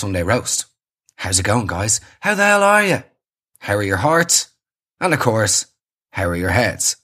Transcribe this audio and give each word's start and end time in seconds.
Sunday 0.00 0.22
Roast. 0.22 0.64
How's 1.16 1.38
it 1.38 1.44
going, 1.44 1.66
guys? 1.66 2.00
How 2.20 2.34
the 2.34 2.42
hell 2.42 2.62
are 2.62 2.82
you? 2.82 3.04
How 3.58 3.74
are 3.74 3.82
your 3.82 3.98
hearts? 3.98 4.48
And 4.98 5.12
of 5.12 5.20
course, 5.20 5.66
how 6.10 6.24
are 6.24 6.36
your 6.36 6.48
heads? 6.48 6.96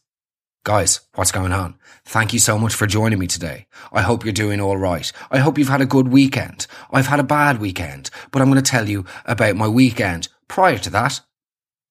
Guys, 0.65 1.01
what's 1.15 1.31
going 1.31 1.53
on? 1.53 1.75
Thank 2.07 2.33
you 2.33 2.39
so 2.39 2.59
much 2.59 2.75
for 2.75 2.87
joining 2.87 3.19
me 3.19 3.27
today. 3.27 3.67
I 3.93 4.01
hope 4.01 4.25
you're 4.25 4.33
doing 4.33 4.63
all 4.63 4.79
right. 4.79 5.13
I 5.31 5.41
hope 5.41 5.59
you've 5.59 5.69
had 5.69 5.83
a 5.83 5.87
good 5.87 6.09
weekend. 6.09 6.67
I've 6.91 7.09
had 7.09 7.21
a 7.21 7.23
bad 7.23 7.61
weekend, 7.61 8.09
but 8.31 8.41
I'm 8.41 8.51
going 8.51 8.65
to 8.65 8.71
tell 8.71 8.89
you 8.89 9.05
about 9.27 9.57
my 9.57 9.69
weekend 9.69 10.29
prior 10.49 10.79
to 10.79 10.89
that. 10.89 11.21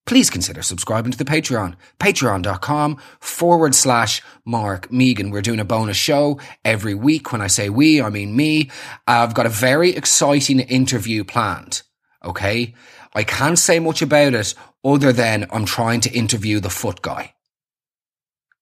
Please 0.05 0.29
consider 0.29 0.61
subscribing 0.61 1.11
to 1.11 1.17
the 1.17 1.25
Patreon. 1.25 1.75
Patreon.com 1.99 3.01
forward 3.19 3.73
slash 3.73 4.21
Mark 4.45 4.91
Megan. 4.91 5.31
We're 5.31 5.41
doing 5.41 5.59
a 5.59 5.65
bonus 5.65 5.97
show 5.97 6.39
every 6.63 6.93
week. 6.93 7.31
When 7.31 7.41
I 7.41 7.47
say 7.47 7.69
we, 7.69 8.01
I 8.01 8.09
mean 8.09 8.35
me. 8.35 8.69
I've 9.07 9.33
got 9.33 9.47
a 9.47 9.49
very 9.49 9.95
exciting 9.95 10.59
interview 10.59 11.23
planned. 11.23 11.81
Okay. 12.23 12.75
I 13.15 13.23
can't 13.23 13.57
say 13.57 13.79
much 13.79 14.03
about 14.03 14.35
it 14.35 14.53
other 14.83 15.11
than 15.11 15.47
I'm 15.51 15.65
trying 15.65 16.01
to 16.01 16.11
interview 16.11 16.59
the 16.59 16.69
foot 16.69 17.01
guy. 17.01 17.33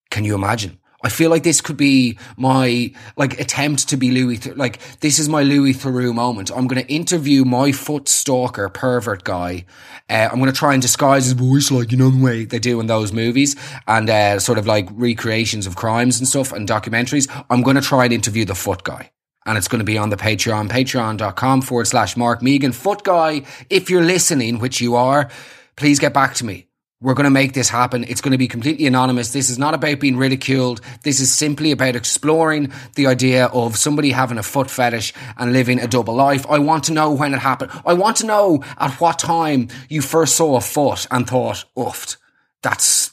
Can 0.10 0.24
you 0.24 0.36
imagine? 0.36 0.80
I 1.04 1.10
feel 1.10 1.30
like 1.30 1.44
this 1.44 1.60
could 1.60 1.76
be 1.76 2.18
my 2.38 2.94
like 3.18 3.40
attempt 3.40 3.90
to 3.90 3.98
be 3.98 4.10
Louis. 4.12 4.38
Th- 4.38 4.56
like 4.56 4.80
this 5.02 5.20
is 5.20 5.28
my 5.28 5.44
Louis 5.44 5.74
Theroux 5.74 6.14
moment. 6.16 6.50
I'm 6.50 6.68
going 6.68 6.82
to 6.82 6.92
interview 6.92 7.44
my 7.44 7.74
foot 7.74 8.08
stalker 8.08 8.70
pervert 8.70 9.26
guy. 9.26 9.66
Uh, 10.10 10.30
I'm 10.32 10.40
going 10.40 10.52
to 10.52 10.58
try 10.58 10.74
and 10.74 10.82
disguise 10.82 11.26
his 11.26 11.34
voice 11.34 11.72
like 11.72 11.92
you 11.92 11.98
know 11.98 12.10
the 12.10 12.24
way 12.24 12.46
they 12.46 12.60
do 12.60 12.80
in 12.80 12.88
those 12.88 13.12
movies 13.12 13.56
and 13.88 14.10
uh, 14.10 14.40
sort 14.40 14.58
of 14.58 14.66
like 14.66 14.88
recreations 14.92 15.68
of 15.68 15.76
crimes 15.76 16.20
and 16.20 16.28
stuff 16.28 16.54
and 16.54 16.68
documentaries. 16.68 17.30
I'm 17.50 17.62
going 17.62 17.76
to 17.76 17.82
try 17.82 18.06
and 18.06 18.14
interview 18.14 18.46
the 18.46 18.56
foot 18.56 18.84
guy. 18.84 19.12
And 19.46 19.58
it's 19.58 19.68
going 19.68 19.80
to 19.80 19.86
be 19.86 19.98
on 19.98 20.10
the 20.10 20.16
Patreon, 20.16 20.70
patreon.com 20.70 21.64
forward 21.64 21.88
slash 21.88 22.16
Mark 22.16 22.42
Megan. 22.42 22.72
Foot 22.72 23.04
guy, 23.04 23.44
if 23.70 23.90
you're 23.90 24.04
listening, 24.04 24.60
which 24.60 24.80
you 24.80 24.96
are, 24.96 25.30
please 25.76 26.00
get 26.00 26.14
back 26.14 26.34
to 26.36 26.46
me. 26.46 26.68
We're 27.04 27.16
going 27.16 27.26
to 27.26 27.30
make 27.30 27.52
this 27.52 27.68
happen. 27.68 28.06
It's 28.08 28.22
going 28.22 28.32
to 28.32 28.38
be 28.38 28.48
completely 28.48 28.88
anonymous. 28.88 29.34
This 29.34 29.50
is 29.50 29.60
not 29.60 29.74
about 29.74 30.00
being 30.00 30.16
ridiculed. 30.16 30.80
This 31.04 31.20
is 31.20 31.34
simply 31.34 31.72
about 31.72 31.98
exploring 31.98 32.72
the 32.96 33.08
idea 33.08 33.48
of 33.48 33.76
somebody 33.76 34.12
having 34.12 34.38
a 34.38 34.44
foot 34.44 34.72
fetish 34.72 35.14
and 35.38 35.52
living 35.52 35.82
a 35.82 35.88
double 35.88 36.16
life. 36.16 36.46
I 36.50 36.60
want 36.60 36.86
to 36.86 36.94
know 36.94 37.12
when 37.12 37.34
it 37.34 37.40
happened. 37.40 37.72
I 37.86 37.94
want 37.94 38.18
to 38.18 38.26
know 38.26 38.64
at 38.78 38.94
what 39.02 39.20
time 39.20 39.68
you 39.90 40.02
first 40.02 40.38
saw 40.38 40.56
a 40.56 40.62
foot 40.62 41.06
and 41.12 41.28
thought, 41.28 41.66
oof, 41.78 42.16
that's 42.62 43.12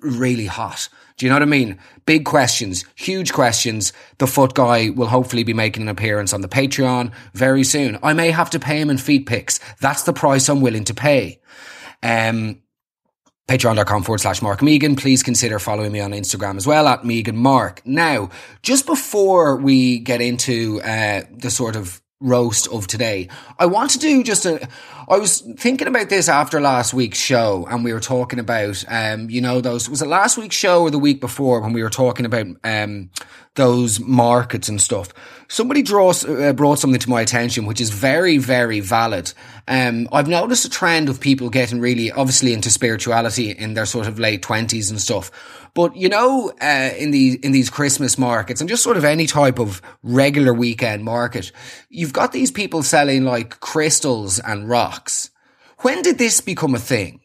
really 0.00 0.46
hot. 0.46 0.88
Do 1.16 1.24
you 1.24 1.30
know 1.30 1.36
what 1.36 1.42
I 1.42 1.46
mean? 1.46 1.78
Big 2.06 2.24
questions, 2.24 2.84
huge 2.96 3.32
questions. 3.32 3.92
The 4.18 4.26
foot 4.26 4.54
guy 4.54 4.90
will 4.90 5.06
hopefully 5.06 5.44
be 5.44 5.54
making 5.54 5.84
an 5.84 5.88
appearance 5.88 6.32
on 6.32 6.40
the 6.40 6.48
Patreon 6.48 7.12
very 7.34 7.62
soon. 7.62 8.00
I 8.02 8.14
may 8.14 8.32
have 8.32 8.50
to 8.50 8.58
pay 8.58 8.80
him 8.80 8.90
in 8.90 8.98
feet 8.98 9.26
pics. 9.26 9.60
That's 9.80 10.02
the 10.02 10.12
price 10.12 10.48
I'm 10.48 10.60
willing 10.60 10.84
to 10.84 10.94
pay. 10.94 11.40
Um, 12.02 12.62
patreon.com 13.48 14.02
forward 14.02 14.20
slash 14.20 14.42
Mark 14.42 14.62
Megan. 14.62 14.94
Please 14.94 15.22
consider 15.22 15.58
following 15.58 15.90
me 15.90 16.00
on 16.00 16.12
Instagram 16.12 16.56
as 16.56 16.66
well 16.66 16.86
at 16.86 17.04
Megan 17.04 17.36
Mark. 17.36 17.80
Now, 17.84 18.28
just 18.62 18.86
before 18.86 19.56
we 19.56 19.98
get 19.98 20.20
into 20.20 20.80
uh, 20.82 21.22
the 21.32 21.50
sort 21.50 21.74
of 21.74 22.00
roast 22.20 22.68
of 22.68 22.86
today, 22.86 23.28
I 23.58 23.66
want 23.66 23.92
to 23.92 23.98
do 23.98 24.22
just 24.22 24.44
a. 24.44 24.68
I 25.08 25.16
was 25.16 25.40
thinking 25.40 25.88
about 25.88 26.10
this 26.10 26.28
after 26.28 26.60
last 26.60 26.92
week's 26.92 27.18
show, 27.18 27.66
and 27.70 27.82
we 27.82 27.94
were 27.94 28.00
talking 28.00 28.38
about, 28.38 28.84
um, 28.86 29.30
you 29.30 29.40
know, 29.40 29.62
those 29.62 29.88
was 29.88 30.02
it 30.02 30.08
last 30.08 30.36
week's 30.36 30.56
show 30.56 30.82
or 30.82 30.90
the 30.90 30.98
week 30.98 31.20
before 31.20 31.60
when 31.62 31.72
we 31.72 31.82
were 31.82 31.88
talking 31.88 32.26
about 32.26 32.46
um, 32.62 33.10
those 33.58 34.00
markets 34.00 34.70
and 34.70 34.80
stuff. 34.80 35.12
Somebody 35.48 35.82
draws, 35.82 36.24
uh, 36.24 36.52
brought 36.54 36.78
something 36.78 37.00
to 37.00 37.10
my 37.10 37.20
attention, 37.20 37.66
which 37.66 37.80
is 37.80 37.90
very, 37.90 38.38
very 38.38 38.80
valid. 38.80 39.32
Um, 39.66 40.08
I've 40.12 40.28
noticed 40.28 40.64
a 40.64 40.70
trend 40.70 41.08
of 41.08 41.20
people 41.20 41.50
getting 41.50 41.80
really, 41.80 42.10
obviously, 42.10 42.54
into 42.54 42.70
spirituality 42.70 43.50
in 43.50 43.74
their 43.74 43.86
sort 43.86 44.06
of 44.06 44.18
late 44.18 44.42
twenties 44.42 44.90
and 44.90 45.00
stuff. 45.00 45.30
But 45.74 45.96
you 45.96 46.08
know, 46.08 46.52
uh, 46.62 46.90
in 46.96 47.10
these 47.10 47.34
in 47.36 47.52
these 47.52 47.68
Christmas 47.68 48.16
markets 48.16 48.60
and 48.60 48.70
just 48.70 48.82
sort 48.82 48.96
of 48.96 49.04
any 49.04 49.26
type 49.26 49.58
of 49.58 49.82
regular 50.02 50.54
weekend 50.54 51.04
market, 51.04 51.52
you've 51.90 52.12
got 52.14 52.32
these 52.32 52.50
people 52.50 52.82
selling 52.82 53.24
like 53.24 53.60
crystals 53.60 54.38
and 54.38 54.68
rocks. 54.68 55.30
When 55.80 56.02
did 56.02 56.18
this 56.18 56.40
become 56.40 56.74
a 56.74 56.80
thing? 56.80 57.20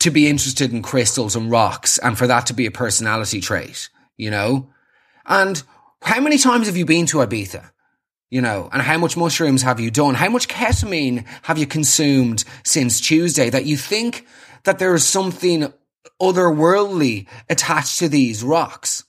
To 0.00 0.10
be 0.10 0.28
interested 0.28 0.72
in 0.72 0.82
crystals 0.82 1.36
and 1.36 1.50
rocks, 1.50 1.98
and 1.98 2.18
for 2.18 2.26
that 2.26 2.46
to 2.46 2.54
be 2.54 2.66
a 2.66 2.72
personality 2.72 3.40
trait, 3.40 3.88
you 4.16 4.30
know. 4.30 4.68
And 5.26 5.62
how 6.02 6.20
many 6.20 6.38
times 6.38 6.66
have 6.66 6.76
you 6.76 6.84
been 6.84 7.06
to 7.06 7.18
Ibiza? 7.18 7.70
You 8.30 8.40
know, 8.40 8.70
and 8.72 8.80
how 8.80 8.96
much 8.96 9.16
mushrooms 9.16 9.62
have 9.62 9.78
you 9.78 9.90
done? 9.90 10.14
How 10.14 10.30
much 10.30 10.48
ketamine 10.48 11.26
have 11.42 11.58
you 11.58 11.66
consumed 11.66 12.44
since 12.64 13.00
Tuesday 13.00 13.50
that 13.50 13.66
you 13.66 13.76
think 13.76 14.26
that 14.64 14.78
there 14.78 14.94
is 14.94 15.06
something 15.06 15.72
otherworldly 16.20 17.26
attached 17.50 17.98
to 17.98 18.08
these 18.08 18.42
rocks? 18.42 19.04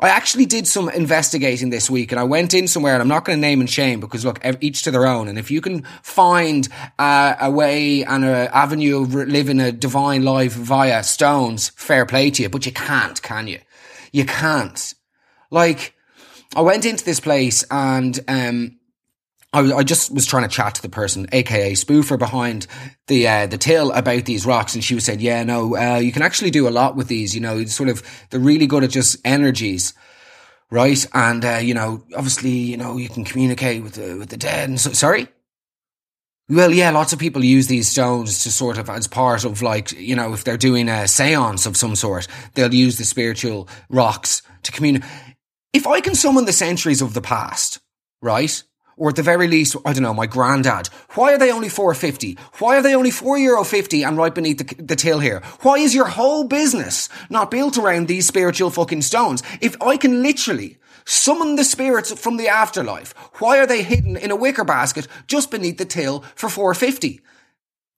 I 0.00 0.10
actually 0.10 0.46
did 0.46 0.68
some 0.68 0.88
investigating 0.88 1.70
this 1.70 1.90
week 1.90 2.12
and 2.12 2.20
I 2.20 2.24
went 2.24 2.54
in 2.54 2.68
somewhere 2.68 2.92
and 2.92 3.02
I'm 3.02 3.08
not 3.08 3.24
going 3.24 3.36
to 3.36 3.40
name 3.40 3.58
and 3.58 3.68
shame 3.68 3.98
because 3.98 4.24
look, 4.24 4.38
each 4.60 4.82
to 4.82 4.92
their 4.92 5.06
own. 5.06 5.26
And 5.26 5.40
if 5.40 5.50
you 5.50 5.60
can 5.60 5.82
find 6.02 6.68
uh, 7.00 7.34
a 7.40 7.50
way 7.50 8.04
and 8.04 8.24
an 8.24 8.48
avenue 8.52 9.02
of 9.02 9.12
living 9.12 9.58
a 9.58 9.72
divine 9.72 10.22
life 10.22 10.52
via 10.52 11.02
stones, 11.02 11.70
fair 11.70 12.06
play 12.06 12.30
to 12.30 12.44
you, 12.44 12.48
but 12.48 12.64
you 12.64 12.70
can't, 12.70 13.20
can 13.22 13.48
you? 13.48 13.58
You 14.12 14.24
can't. 14.24 14.94
Like, 15.50 15.94
I 16.54 16.62
went 16.62 16.84
into 16.84 17.04
this 17.04 17.20
place 17.20 17.64
and, 17.70 18.18
um, 18.28 18.78
I, 19.52 19.60
I 19.72 19.82
just 19.82 20.12
was 20.12 20.26
trying 20.26 20.42
to 20.42 20.54
chat 20.54 20.74
to 20.74 20.82
the 20.82 20.90
person, 20.90 21.26
aka 21.32 21.72
spoofer 21.72 22.18
behind 22.18 22.66
the 23.06 23.26
uh, 23.26 23.46
the 23.46 23.56
till 23.56 23.90
about 23.92 24.26
these 24.26 24.44
rocks, 24.44 24.74
and 24.74 24.84
she 24.84 24.94
was 24.94 25.04
saying, 25.04 25.20
"Yeah, 25.20 25.42
no, 25.42 25.74
uh, 25.74 25.96
you 25.96 26.12
can 26.12 26.20
actually 26.20 26.50
do 26.50 26.68
a 26.68 26.70
lot 26.70 26.96
with 26.96 27.08
these. 27.08 27.34
You 27.34 27.40
know, 27.40 27.64
sort 27.64 27.88
of 27.88 28.02
they're 28.28 28.40
really 28.40 28.66
good 28.66 28.84
at 28.84 28.90
just 28.90 29.16
energies, 29.24 29.94
right? 30.70 31.02
And 31.14 31.44
uh, 31.46 31.60
you 31.62 31.72
know, 31.72 32.04
obviously, 32.14 32.50
you 32.50 32.76
know, 32.76 32.98
you 32.98 33.08
can 33.08 33.24
communicate 33.24 33.82
with 33.82 33.94
the 33.94 34.18
with 34.18 34.28
the 34.28 34.36
dead. 34.36 34.68
And 34.68 34.78
so, 34.78 34.92
sorry, 34.92 35.28
well, 36.50 36.72
yeah, 36.72 36.90
lots 36.90 37.12
of 37.12 37.18
people 37.18 37.44
use 37.44 37.66
these 37.66 37.88
stones 37.88 38.42
to 38.42 38.50
sort 38.50 38.78
of 38.78 38.88
as 38.88 39.06
part 39.06 39.44
of 39.44 39.60
like, 39.60 39.92
you 39.92 40.16
know, 40.16 40.32
if 40.32 40.44
they're 40.44 40.56
doing 40.56 40.88
a 40.88 41.06
seance 41.06 41.66
of 41.66 41.76
some 41.76 41.94
sort, 41.94 42.26
they'll 42.54 42.72
use 42.72 42.96
the 42.96 43.04
spiritual 43.04 43.68
rocks 43.90 44.40
to 44.62 44.72
communicate. 44.72 45.10
If 45.78 45.86
I 45.86 46.00
can 46.00 46.16
summon 46.16 46.44
the 46.44 46.52
centuries 46.52 47.00
of 47.00 47.14
the 47.14 47.20
past, 47.20 47.78
right? 48.20 48.64
Or 48.96 49.10
at 49.10 49.14
the 49.14 49.22
very 49.22 49.46
least, 49.46 49.76
I 49.84 49.92
don't 49.92 50.02
know, 50.02 50.12
my 50.12 50.26
granddad. 50.26 50.88
Why 51.14 51.32
are 51.32 51.38
they 51.38 51.52
only 51.52 51.68
450? 51.68 52.36
Why 52.58 52.78
are 52.78 52.82
they 52.82 52.96
only 52.96 53.12
4 53.12 53.38
euro 53.38 53.62
50 53.62 54.02
and 54.02 54.16
right 54.16 54.34
beneath 54.34 54.58
the, 54.58 54.82
the 54.82 54.96
till 54.96 55.20
here? 55.20 55.40
Why 55.60 55.76
is 55.76 55.94
your 55.94 56.06
whole 56.06 56.42
business 56.42 57.08
not 57.30 57.52
built 57.52 57.78
around 57.78 58.08
these 58.08 58.26
spiritual 58.26 58.70
fucking 58.70 59.02
stones? 59.02 59.44
If 59.60 59.80
I 59.80 59.96
can 59.96 60.20
literally 60.20 60.78
summon 61.04 61.54
the 61.54 61.62
spirits 61.62 62.12
from 62.12 62.38
the 62.38 62.48
afterlife, 62.48 63.14
why 63.38 63.60
are 63.60 63.66
they 63.68 63.84
hidden 63.84 64.16
in 64.16 64.32
a 64.32 64.36
wicker 64.36 64.64
basket 64.64 65.06
just 65.28 65.48
beneath 65.48 65.78
the 65.78 65.84
till 65.84 66.24
for 66.34 66.48
450? 66.48 67.20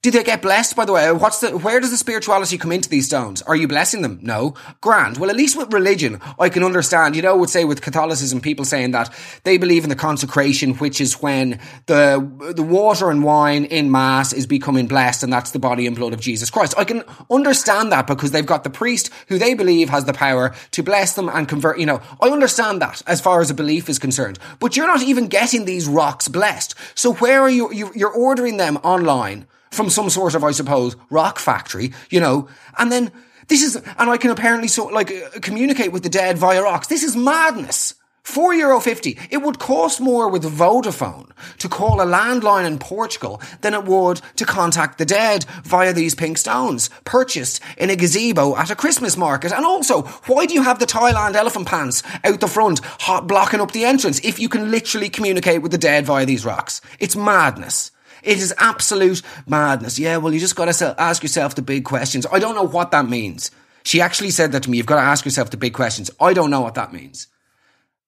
Do 0.02 0.10
they 0.10 0.24
get 0.24 0.40
blessed, 0.40 0.76
by 0.76 0.86
the 0.86 0.94
way? 0.94 1.12
What's 1.12 1.40
the, 1.40 1.58
where 1.58 1.78
does 1.78 1.90
the 1.90 1.98
spirituality 1.98 2.56
come 2.56 2.72
into 2.72 2.88
these 2.88 3.04
stones? 3.04 3.42
Are 3.42 3.54
you 3.54 3.68
blessing 3.68 4.00
them? 4.00 4.18
No. 4.22 4.54
Grand. 4.80 5.18
Well, 5.18 5.28
at 5.28 5.36
least 5.36 5.58
with 5.58 5.74
religion, 5.74 6.22
I 6.38 6.48
can 6.48 6.64
understand, 6.64 7.16
you 7.16 7.20
know, 7.20 7.36
would 7.36 7.50
say 7.50 7.66
with 7.66 7.82
Catholicism, 7.82 8.40
people 8.40 8.64
saying 8.64 8.92
that 8.92 9.12
they 9.44 9.58
believe 9.58 9.84
in 9.84 9.90
the 9.90 9.96
consecration, 9.96 10.72
which 10.76 11.02
is 11.02 11.20
when 11.20 11.60
the, 11.84 12.52
the 12.56 12.62
water 12.62 13.10
and 13.10 13.22
wine 13.22 13.66
in 13.66 13.90
mass 13.90 14.32
is 14.32 14.46
becoming 14.46 14.86
blessed 14.86 15.22
and 15.22 15.30
that's 15.30 15.50
the 15.50 15.58
body 15.58 15.86
and 15.86 15.94
blood 15.94 16.14
of 16.14 16.20
Jesus 16.20 16.48
Christ. 16.48 16.72
I 16.78 16.84
can 16.84 17.04
understand 17.30 17.92
that 17.92 18.06
because 18.06 18.30
they've 18.30 18.46
got 18.46 18.64
the 18.64 18.70
priest 18.70 19.10
who 19.28 19.36
they 19.36 19.52
believe 19.52 19.90
has 19.90 20.06
the 20.06 20.14
power 20.14 20.54
to 20.70 20.82
bless 20.82 21.12
them 21.12 21.28
and 21.28 21.46
convert, 21.46 21.78
you 21.78 21.84
know, 21.84 22.00
I 22.22 22.30
understand 22.30 22.80
that 22.80 23.02
as 23.06 23.20
far 23.20 23.42
as 23.42 23.50
a 23.50 23.54
belief 23.54 23.90
is 23.90 23.98
concerned, 23.98 24.38
but 24.60 24.78
you're 24.78 24.86
not 24.86 25.02
even 25.02 25.26
getting 25.26 25.66
these 25.66 25.86
rocks 25.86 26.26
blessed. 26.26 26.74
So 26.94 27.12
where 27.12 27.42
are 27.42 27.50
you, 27.50 27.70
you 27.70 27.92
you're 27.94 28.08
ordering 28.08 28.56
them 28.56 28.78
online 28.78 29.46
from 29.70 29.90
some 29.90 30.10
sort 30.10 30.34
of, 30.34 30.44
I 30.44 30.50
suppose, 30.50 30.96
rock 31.10 31.38
factory, 31.38 31.92
you 32.10 32.20
know, 32.20 32.48
and 32.78 32.90
then 32.90 33.12
this 33.48 33.62
is, 33.62 33.76
and 33.76 34.10
I 34.10 34.16
can 34.16 34.30
apparently 34.30 34.68
so, 34.68 34.86
like, 34.86 35.10
uh, 35.10 35.40
communicate 35.40 35.92
with 35.92 36.02
the 36.02 36.08
dead 36.08 36.38
via 36.38 36.62
rocks. 36.62 36.88
This 36.88 37.02
is 37.02 37.16
madness. 37.16 37.94
Four 38.22 38.54
euro 38.54 38.80
fifty. 38.80 39.18
It 39.30 39.38
would 39.38 39.58
cost 39.58 40.00
more 40.00 40.28
with 40.28 40.44
Vodafone 40.44 41.30
to 41.58 41.68
call 41.68 42.00
a 42.00 42.06
landline 42.06 42.66
in 42.66 42.78
Portugal 42.78 43.40
than 43.62 43.74
it 43.74 43.86
would 43.86 44.20
to 44.36 44.44
contact 44.44 44.98
the 44.98 45.06
dead 45.06 45.44
via 45.64 45.92
these 45.92 46.14
pink 46.14 46.36
stones 46.38 46.90
purchased 47.04 47.60
in 47.78 47.90
a 47.90 47.96
gazebo 47.96 48.54
at 48.56 48.70
a 48.70 48.76
Christmas 48.76 49.16
market. 49.16 49.52
And 49.52 49.64
also, 49.64 50.02
why 50.26 50.46
do 50.46 50.54
you 50.54 50.62
have 50.62 50.78
the 50.78 50.86
Thailand 50.86 51.34
elephant 51.34 51.66
pants 51.66 52.02
out 52.22 52.40
the 52.40 52.46
front, 52.46 52.80
hot 52.84 53.26
blocking 53.26 53.60
up 53.60 53.72
the 53.72 53.86
entrance 53.86 54.20
if 54.20 54.38
you 54.38 54.48
can 54.48 54.70
literally 54.70 55.08
communicate 55.08 55.62
with 55.62 55.72
the 55.72 55.78
dead 55.78 56.04
via 56.06 56.26
these 56.26 56.44
rocks? 56.44 56.82
It's 57.00 57.16
madness. 57.16 57.90
It 58.22 58.38
is 58.38 58.54
absolute 58.58 59.22
madness. 59.46 59.98
Yeah, 59.98 60.18
well, 60.18 60.32
you 60.32 60.40
just 60.40 60.56
got 60.56 60.72
to 60.72 60.94
ask 60.98 61.22
yourself 61.22 61.54
the 61.54 61.62
big 61.62 61.84
questions. 61.84 62.26
I 62.32 62.38
don't 62.38 62.54
know 62.54 62.62
what 62.62 62.90
that 62.90 63.08
means. 63.08 63.50
She 63.82 64.00
actually 64.00 64.30
said 64.30 64.52
that 64.52 64.64
to 64.64 64.70
me. 64.70 64.76
You've 64.76 64.86
got 64.86 64.96
to 64.96 65.06
ask 65.06 65.24
yourself 65.24 65.50
the 65.50 65.56
big 65.56 65.74
questions. 65.74 66.10
I 66.20 66.32
don't 66.34 66.50
know 66.50 66.60
what 66.60 66.74
that 66.74 66.92
means. 66.92 67.28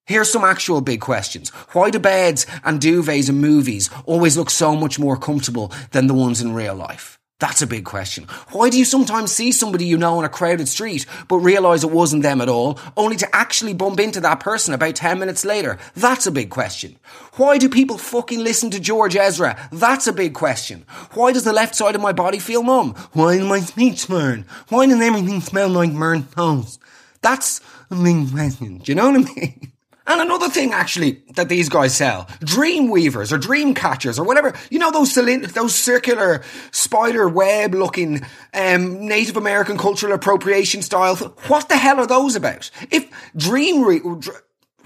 Here's 0.05 0.29
some 0.29 0.43
actual 0.43 0.81
big 0.81 0.99
questions. 0.99 1.49
Why 1.71 1.89
do 1.89 1.97
beds 1.97 2.45
and 2.65 2.81
duvets 2.81 3.29
in 3.29 3.39
movies 3.39 3.89
always 4.05 4.37
look 4.37 4.49
so 4.49 4.75
much 4.75 4.99
more 4.99 5.15
comfortable 5.17 5.71
than 5.91 6.07
the 6.07 6.13
ones 6.13 6.41
in 6.41 6.53
real 6.53 6.75
life? 6.75 7.17
That's 7.39 7.61
a 7.61 7.67
big 7.67 7.83
question. 7.83 8.25
Why 8.51 8.69
do 8.69 8.77
you 8.77 8.85
sometimes 8.85 9.31
see 9.31 9.51
somebody 9.51 9.85
you 9.85 9.97
know 9.97 10.17
on 10.17 10.23
a 10.23 10.29
crowded 10.29 10.69
street, 10.69 11.05
but 11.27 11.37
realise 11.37 11.83
it 11.83 11.91
wasn't 11.91 12.23
them 12.23 12.39
at 12.39 12.47
all, 12.47 12.79
only 12.95 13.17
to 13.17 13.35
actually 13.35 13.73
bump 13.73 13.99
into 13.99 14.21
that 14.21 14.39
person 14.39 14.73
about 14.73 14.95
10 14.95 15.19
minutes 15.19 15.43
later? 15.43 15.77
That's 15.95 16.25
a 16.25 16.31
big 16.31 16.49
question. 16.49 16.97
Why 17.33 17.57
do 17.57 17.67
people 17.67 17.97
fucking 17.97 18.39
listen 18.39 18.69
to 18.71 18.79
George 18.79 19.17
Ezra? 19.17 19.57
That's 19.73 20.07
a 20.07 20.13
big 20.13 20.33
question. 20.33 20.85
Why 21.15 21.33
does 21.33 21.43
the 21.43 21.51
left 21.51 21.75
side 21.75 21.95
of 21.95 22.01
my 22.01 22.13
body 22.13 22.39
feel 22.39 22.63
numb? 22.63 22.93
Why 23.11 23.37
does 23.37 23.47
my 23.47 23.59
speech 23.59 24.07
burn? 24.07 24.45
Why 24.69 24.85
does 24.85 25.01
everything 25.01 25.41
smell 25.41 25.69
like 25.69 25.93
burnt 25.93 26.31
toast? 26.31 26.79
That's 27.21 27.59
a 27.91 27.95
big 27.95 28.31
question. 28.31 28.77
Do 28.77 28.91
you 28.91 28.95
know 28.95 29.11
what 29.11 29.29
I 29.29 29.33
mean? 29.33 29.72
And 30.05 30.19
another 30.19 30.49
thing, 30.49 30.73
actually, 30.73 31.23
that 31.35 31.47
these 31.47 31.69
guys 31.69 31.95
sell, 31.95 32.27
dream 32.41 32.89
weavers 32.89 33.31
or 33.31 33.37
dream 33.37 33.73
catchers 33.73 34.19
or 34.19 34.25
whatever, 34.25 34.53
you 34.69 34.77
know, 34.77 34.91
those 34.91 35.13
cylind- 35.13 35.53
those 35.53 35.73
circular 35.73 36.43
spider 36.71 37.29
web 37.29 37.73
looking, 37.73 38.25
um, 38.53 39.07
Native 39.07 39.37
American 39.37 39.77
cultural 39.77 40.13
appropriation 40.13 40.81
style. 40.81 41.15
What 41.47 41.69
the 41.69 41.77
hell 41.77 41.99
are 41.99 42.07
those 42.07 42.35
about? 42.35 42.69
If 42.91 43.09
dream, 43.37 43.83
re- 43.83 44.01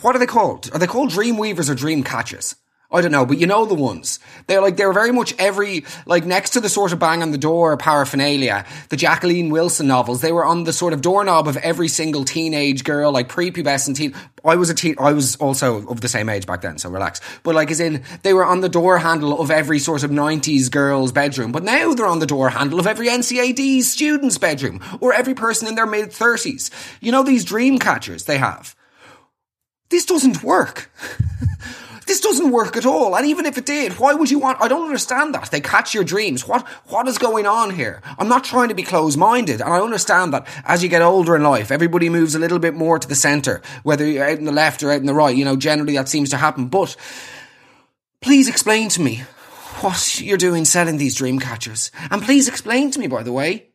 what 0.02 0.16
are 0.16 0.19
they 0.19 0.28
called? 0.28 0.69
Are 0.72 0.80
they 0.80 0.88
called 0.88 1.10
dream 1.10 1.38
weavers 1.38 1.70
or 1.70 1.75
dream 1.75 2.04
catchers? 2.04 2.56
I 2.89 3.01
don't 3.01 3.12
know, 3.12 3.25
but 3.25 3.38
you 3.38 3.48
know 3.48 3.66
the 3.66 3.74
ones. 3.74 4.18
They're 4.48 4.62
like, 4.62 4.78
they're 4.78 4.94
very 4.94 5.12
much 5.12 5.36
every, 5.38 5.84
like 6.06 6.25
next 6.25 6.51
to 6.51 6.62
the 6.62 6.69
sort 6.69 6.94
of 6.94 7.00
bang 7.00 7.22
on 7.22 7.31
the 7.31 7.38
door 7.38 7.75
paraphernalia, 7.75 8.66
the 8.88 8.95
Jacqueline 8.95 9.50
Wilson 9.50 9.88
novels, 9.88 10.22
they 10.22 10.31
were 10.31 10.45
on 10.45 10.63
the 10.63 10.72
sort 10.72 10.94
of 10.94 11.01
doorknob 11.01 11.50
of 11.50 11.57
every 11.57 11.89
single 11.89 12.24
teenage 12.24 12.86
girl, 12.86 13.12
like 13.12 13.28
prepubescent 13.28 13.98
teen. 13.98 14.16
I 14.45 14.56
was 14.56 14.69
a 14.69 14.74
teen, 14.74 14.95
I 15.00 15.12
was 15.12 15.36
also 15.36 15.86
of 15.88 16.00
the 16.00 16.07
same 16.07 16.30
age 16.30 16.45
back 16.45 16.62
then, 16.62 16.78
so 16.78 16.89
relax. 16.89 17.19
But 17.44 17.56
like, 17.56 17.72
as 17.72 17.81
in, 17.81 18.04
they 18.24 18.34
were 18.34 18.45
on 18.45 18.62
the 18.62 18.69
door 18.69 19.00
handle 19.00 19.38
of 19.42 19.51
every 19.51 19.80
sort 19.80 20.04
of 20.04 20.12
90s 20.12 20.72
girl's 20.72 21.12
bedroom, 21.12 21.51
but 21.51 21.63
now 21.63 21.94
they're 21.94 22.07
on 22.07 22.19
the 22.19 22.25
door 22.25 22.50
handle 22.50 22.80
of 22.80 22.88
every 22.88 23.10
NCAD 23.10 23.81
student's 23.81 24.38
bedroom, 24.38 24.81
or 25.01 25.13
every 25.13 25.34
person 25.34 25.68
in 25.68 25.75
their 25.75 25.86
mid 25.86 26.12
30s. 26.12 26.72
You 27.01 27.12
know, 27.12 27.24
these 27.24 27.44
dream 27.44 27.80
catchers 27.80 28.24
they 28.24 28.38
have. 28.38 28.78
This 29.89 30.06
doesn't 30.06 30.42
work. 30.42 30.89
This 32.07 32.21
doesn't 32.21 32.51
work 32.51 32.77
at 32.77 32.86
all. 32.86 33.15
And 33.15 33.27
even 33.27 33.45
if 33.45 33.57
it 33.57 33.65
did, 33.65 34.00
why 34.00 34.13
would 34.13 34.31
you 34.31 34.39
want, 34.39 34.62
I 34.62 34.68
don't 34.68 34.86
understand 34.86 35.36
that. 35.36 35.51
They 35.51 35.59
catch 35.62 35.94
your 35.94 36.06
dreams. 36.06 36.48
What, 36.48 36.68
what 36.88 37.07
is 37.07 37.18
going 37.18 37.45
on 37.45 37.71
here? 37.71 38.01
I'm 38.18 38.30
not 38.30 38.45
trying 38.45 38.69
to 38.69 38.75
be 38.75 38.83
closed 38.83 39.18
minded, 39.18 39.62
And 39.62 39.71
I 39.71 39.81
understand 39.81 40.33
that 40.33 40.48
as 40.65 40.81
you 40.81 40.89
get 40.89 41.01
older 41.01 41.36
in 41.36 41.44
life, 41.44 41.69
everybody 41.69 42.09
moves 42.09 42.33
a 42.33 42.39
little 42.39 42.59
bit 42.59 42.74
more 42.74 42.98
to 42.98 43.07
the 43.07 43.15
center, 43.15 43.62
whether 43.83 44.06
you're 44.06 44.27
out 44.27 44.39
in 44.39 44.45
the 44.45 44.51
left 44.51 44.81
or 44.81 44.92
out 44.92 45.01
in 45.01 45.06
the 45.06 45.13
right. 45.13 45.36
You 45.36 45.45
know, 45.45 45.57
generally 45.57 45.98
that 45.98 46.07
seems 46.07 46.30
to 46.30 46.38
happen. 46.38 46.68
But 46.68 46.95
please 48.21 48.48
explain 48.48 48.89
to 48.89 49.01
me 49.01 49.24
what 49.81 50.21
you're 50.21 50.38
doing 50.38 50.65
selling 50.65 50.98
these 50.98 51.15
dream 51.15 51.39
catchers. 51.39 51.92
And 52.10 52.21
please 52.21 52.48
explain 52.48 52.89
to 52.92 53.00
me, 53.00 53.07
by 53.07 53.24
the 53.24 53.33
way, 53.33 53.67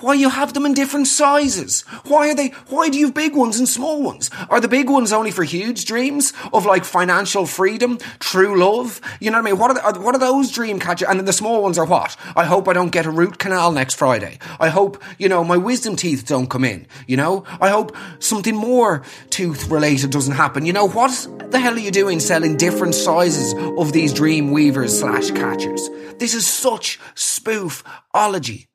why 0.00 0.14
you 0.14 0.28
have 0.28 0.54
them 0.54 0.66
in 0.66 0.74
different 0.74 1.06
sizes? 1.06 1.82
Why 2.04 2.30
are 2.30 2.34
they, 2.34 2.48
why 2.68 2.88
do 2.88 2.98
you 2.98 3.06
have 3.06 3.14
big 3.14 3.34
ones 3.34 3.58
and 3.58 3.68
small 3.68 4.02
ones? 4.02 4.30
Are 4.48 4.60
the 4.60 4.68
big 4.68 4.88
ones 4.88 5.12
only 5.12 5.30
for 5.30 5.44
huge 5.44 5.84
dreams 5.84 6.32
of 6.52 6.66
like 6.66 6.84
financial 6.84 7.46
freedom, 7.46 7.98
true 8.18 8.58
love? 8.58 9.00
You 9.20 9.30
know 9.30 9.38
what 9.38 9.48
I 9.48 9.50
mean? 9.50 9.58
What 9.58 9.70
are, 9.70 9.92
the, 9.92 10.00
what 10.00 10.14
are 10.14 10.18
those 10.18 10.52
dream 10.52 10.78
catchers? 10.78 11.08
And 11.08 11.18
then 11.18 11.26
the 11.26 11.32
small 11.32 11.62
ones 11.62 11.78
are 11.78 11.86
what? 11.86 12.16
I 12.36 12.44
hope 12.44 12.68
I 12.68 12.72
don't 12.72 12.90
get 12.90 13.06
a 13.06 13.10
root 13.10 13.38
canal 13.38 13.72
next 13.72 13.94
Friday. 13.94 14.38
I 14.60 14.68
hope, 14.68 15.02
you 15.18 15.28
know, 15.28 15.42
my 15.44 15.56
wisdom 15.56 15.96
teeth 15.96 16.26
don't 16.26 16.48
come 16.48 16.64
in. 16.64 16.86
You 17.06 17.16
know? 17.16 17.44
I 17.60 17.70
hope 17.70 17.96
something 18.18 18.56
more 18.56 19.02
tooth 19.30 19.68
related 19.68 20.10
doesn't 20.10 20.34
happen. 20.34 20.64
You 20.66 20.72
know, 20.72 20.88
what 20.88 21.28
the 21.50 21.58
hell 21.58 21.74
are 21.74 21.78
you 21.78 21.90
doing 21.90 22.20
selling 22.20 22.56
different 22.56 22.94
sizes 22.94 23.54
of 23.78 23.92
these 23.92 24.12
dream 24.12 24.52
weavers 24.52 24.98
slash 24.98 25.30
catchers? 25.30 25.88
This 26.18 26.34
is 26.34 26.46
such 26.46 26.98
spoofology. 27.14 28.68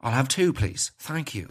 I'll 0.00 0.12
have 0.12 0.28
two, 0.28 0.52
please. 0.52 0.92
Thank 0.98 1.34
you. 1.34 1.46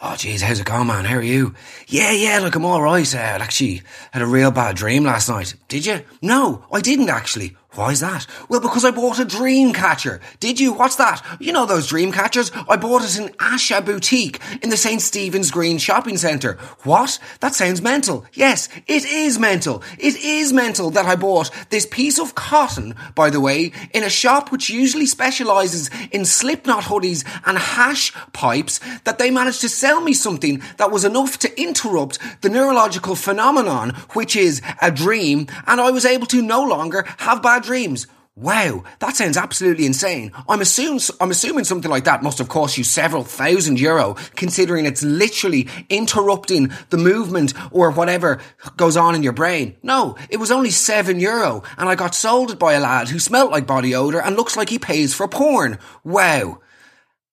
Oh, 0.00 0.14
jeez, 0.16 0.40
how's 0.40 0.58
it 0.58 0.64
going, 0.64 0.86
man? 0.86 1.04
How 1.04 1.16
are 1.16 1.22
you? 1.22 1.54
Yeah, 1.86 2.12
yeah, 2.12 2.38
look, 2.38 2.54
I'm 2.54 2.64
all 2.64 2.80
right. 2.80 3.14
Uh, 3.14 3.18
actually 3.18 3.82
had 4.12 4.22
a 4.22 4.26
real 4.26 4.50
bad 4.50 4.76
dream 4.76 5.04
last 5.04 5.28
night. 5.28 5.54
Did 5.68 5.84
you? 5.84 6.00
No, 6.22 6.64
I 6.72 6.80
didn't 6.80 7.10
actually. 7.10 7.57
Why 7.78 7.92
is 7.92 8.00
that? 8.00 8.26
Well, 8.48 8.58
because 8.58 8.84
I 8.84 8.90
bought 8.90 9.20
a 9.20 9.24
dream 9.24 9.72
catcher. 9.72 10.20
Did 10.40 10.58
you? 10.58 10.72
What's 10.72 10.96
that? 10.96 11.24
You 11.38 11.52
know 11.52 11.64
those 11.64 11.86
dream 11.86 12.10
catchers? 12.10 12.50
I 12.68 12.76
bought 12.76 13.04
it 13.04 13.16
in 13.16 13.28
Asha 13.34 13.86
Boutique 13.86 14.40
in 14.64 14.70
the 14.70 14.76
St. 14.76 15.00
Stephen's 15.00 15.52
Green 15.52 15.78
shopping 15.78 16.16
centre. 16.16 16.54
What? 16.82 17.20
That 17.38 17.54
sounds 17.54 17.80
mental. 17.80 18.26
Yes, 18.32 18.68
it 18.88 19.04
is 19.04 19.38
mental. 19.38 19.84
It 19.96 20.16
is 20.16 20.52
mental 20.52 20.90
that 20.90 21.06
I 21.06 21.14
bought 21.14 21.52
this 21.70 21.86
piece 21.86 22.18
of 22.18 22.34
cotton, 22.34 22.96
by 23.14 23.30
the 23.30 23.40
way, 23.40 23.70
in 23.94 24.02
a 24.02 24.10
shop 24.10 24.50
which 24.50 24.68
usually 24.68 25.06
specialises 25.06 25.88
in 26.10 26.24
slipknot 26.24 26.82
hoodies 26.82 27.24
and 27.46 27.58
hash 27.58 28.12
pipes, 28.32 28.80
that 29.04 29.20
they 29.20 29.30
managed 29.30 29.60
to 29.60 29.68
sell 29.68 30.00
me 30.00 30.14
something 30.14 30.60
that 30.78 30.90
was 30.90 31.04
enough 31.04 31.38
to 31.38 31.62
interrupt 31.62 32.18
the 32.40 32.50
neurological 32.50 33.14
phenomenon, 33.14 33.90
which 34.14 34.34
is 34.34 34.60
a 34.82 34.90
dream, 34.90 35.46
and 35.68 35.80
I 35.80 35.92
was 35.92 36.04
able 36.04 36.26
to 36.26 36.42
no 36.42 36.64
longer 36.64 37.04
have 37.18 37.40
bad 37.40 37.67
dreams. 37.68 38.06
Wow, 38.34 38.84
that 39.00 39.16
sounds 39.16 39.36
absolutely 39.36 39.84
insane. 39.84 40.30
I'm 40.48 40.60
assuming, 40.60 41.00
I'm 41.20 41.32
assuming 41.32 41.64
something 41.64 41.90
like 41.90 42.04
that 42.04 42.22
must 42.22 42.38
have 42.38 42.48
cost 42.48 42.78
you 42.78 42.84
several 42.84 43.24
thousand 43.24 43.80
euro, 43.80 44.14
considering 44.36 44.86
it's 44.86 45.02
literally 45.02 45.66
interrupting 45.90 46.70
the 46.90 46.96
movement 46.96 47.52
or 47.72 47.90
whatever 47.90 48.40
goes 48.76 48.96
on 48.96 49.16
in 49.16 49.24
your 49.24 49.32
brain. 49.32 49.76
No, 49.82 50.16
it 50.30 50.38
was 50.38 50.52
only 50.52 50.70
seven 50.70 51.18
euro, 51.18 51.64
and 51.76 51.88
I 51.88 51.96
got 51.96 52.14
sold 52.14 52.52
it 52.52 52.60
by 52.60 52.74
a 52.74 52.80
lad 52.80 53.08
who 53.08 53.18
smelt 53.18 53.50
like 53.50 53.66
body 53.66 53.94
odor 53.94 54.20
and 54.20 54.36
looks 54.36 54.56
like 54.56 54.68
he 54.70 54.78
pays 54.78 55.12
for 55.12 55.26
porn. 55.26 55.78
Wow. 56.04 56.60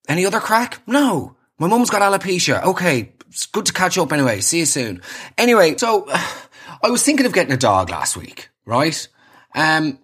Any 0.09 0.25
other 0.25 0.39
crack? 0.39 0.81
No. 0.87 1.35
My 1.59 1.67
mum's 1.67 1.91
got 1.91 2.01
alopecia. 2.01 2.63
Okay, 2.63 3.13
it's 3.27 3.45
good 3.45 3.67
to 3.67 3.73
catch 3.73 3.97
up 3.99 4.11
anyway. 4.11 4.41
See 4.41 4.59
you 4.59 4.65
soon. 4.65 5.03
Anyway, 5.37 5.77
so 5.77 6.07
I 6.83 6.89
was 6.89 7.03
thinking 7.03 7.27
of 7.27 7.33
getting 7.33 7.53
a 7.53 7.57
dog 7.57 7.91
last 7.91 8.17
week, 8.17 8.49
right? 8.65 9.07
Um, 9.53 9.99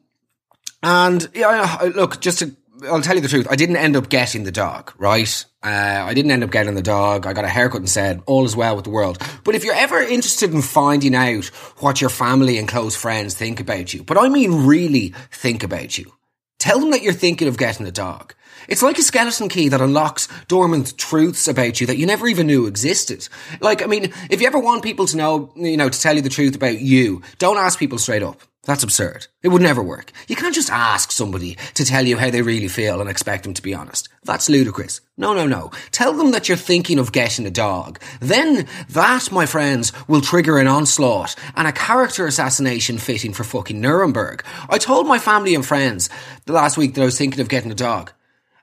and 0.83 1.29
yeah, 1.33 1.91
look, 1.95 2.21
just 2.21 2.39
to, 2.39 2.55
I'll 2.83 3.01
tell 3.01 3.15
you 3.15 3.21
the 3.21 3.27
truth. 3.27 3.47
I 3.49 3.55
didn't 3.55 3.77
end 3.77 3.95
up 3.95 4.09
getting 4.09 4.43
the 4.43 4.51
dog, 4.51 4.93
right? 4.97 5.45
Uh, 5.63 6.05
I 6.07 6.13
didn't 6.13 6.31
end 6.31 6.43
up 6.43 6.49
getting 6.49 6.73
the 6.73 6.81
dog. 6.81 7.27
I 7.27 7.33
got 7.33 7.45
a 7.45 7.49
haircut 7.49 7.81
and 7.81 7.89
said, 7.89 8.21
all 8.25 8.45
is 8.45 8.55
well 8.55 8.75
with 8.75 8.85
the 8.85 8.91
world. 8.91 9.21
But 9.43 9.53
if 9.53 9.63
you're 9.63 9.75
ever 9.75 9.99
interested 9.99 10.53
in 10.53 10.63
finding 10.63 11.13
out 11.13 11.45
what 11.77 12.01
your 12.01 12.09
family 12.09 12.57
and 12.57 12.67
close 12.67 12.95
friends 12.95 13.35
think 13.35 13.59
about 13.59 13.93
you, 13.93 14.03
but 14.03 14.17
I 14.17 14.29
mean 14.29 14.65
really 14.65 15.13
think 15.29 15.63
about 15.63 15.97
you, 15.97 16.11
tell 16.57 16.79
them 16.79 16.91
that 16.91 17.03
you're 17.03 17.13
thinking 17.13 17.47
of 17.47 17.57
getting 17.57 17.85
a 17.85 17.91
dog. 17.91 18.33
It's 18.67 18.83
like 18.83 18.97
a 18.97 19.03
skeleton 19.03 19.49
key 19.49 19.69
that 19.69 19.81
unlocks 19.81 20.27
dormant 20.47 20.97
truths 20.97 21.47
about 21.47 21.81
you 21.81 21.87
that 21.87 21.97
you 21.97 22.05
never 22.05 22.27
even 22.27 22.47
knew 22.47 22.67
existed. 22.67 23.27
Like, 23.59 23.83
I 23.83 23.85
mean, 23.85 24.13
if 24.29 24.41
you 24.41 24.47
ever 24.47 24.59
want 24.59 24.83
people 24.83 25.07
to 25.07 25.17
know, 25.17 25.51
you 25.55 25.77
know, 25.77 25.89
to 25.89 25.99
tell 25.99 26.15
you 26.15 26.21
the 26.21 26.29
truth 26.29 26.55
about 26.55 26.79
you, 26.79 27.21
don't 27.37 27.57
ask 27.57 27.77
people 27.77 27.97
straight 27.97 28.23
up. 28.23 28.41
That's 28.63 28.83
absurd. 28.83 29.25
It 29.41 29.47
would 29.47 29.61
never 29.61 29.81
work. 29.81 30.11
You 30.27 30.35
can't 30.35 30.53
just 30.53 30.69
ask 30.69 31.11
somebody 31.11 31.57
to 31.73 31.83
tell 31.83 32.05
you 32.05 32.17
how 32.17 32.29
they 32.29 32.43
really 32.43 32.67
feel 32.67 33.01
and 33.01 33.09
expect 33.09 33.43
them 33.43 33.55
to 33.55 33.61
be 33.61 33.73
honest. 33.73 34.07
That's 34.23 34.49
ludicrous. 34.49 35.01
No, 35.17 35.33
no, 35.33 35.47
no. 35.47 35.71
Tell 35.89 36.13
them 36.13 36.29
that 36.31 36.47
you're 36.47 36.57
thinking 36.57 36.99
of 36.99 37.11
getting 37.11 37.47
a 37.47 37.51
dog. 37.51 37.99
Then 38.19 38.67
that, 38.89 39.31
my 39.31 39.47
friends, 39.47 39.91
will 40.07 40.21
trigger 40.21 40.59
an 40.59 40.67
onslaught 40.67 41.35
and 41.55 41.67
a 41.67 41.71
character 41.71 42.27
assassination 42.27 42.99
fitting 42.99 43.33
for 43.33 43.43
fucking 43.43 43.81
Nuremberg. 43.81 44.43
I 44.69 44.77
told 44.77 45.07
my 45.07 45.17
family 45.17 45.55
and 45.55 45.65
friends 45.65 46.09
the 46.45 46.53
last 46.53 46.77
week 46.77 46.93
that 46.93 47.01
I 47.01 47.05
was 47.05 47.17
thinking 47.17 47.41
of 47.41 47.49
getting 47.49 47.71
a 47.71 47.75
dog. 47.75 48.11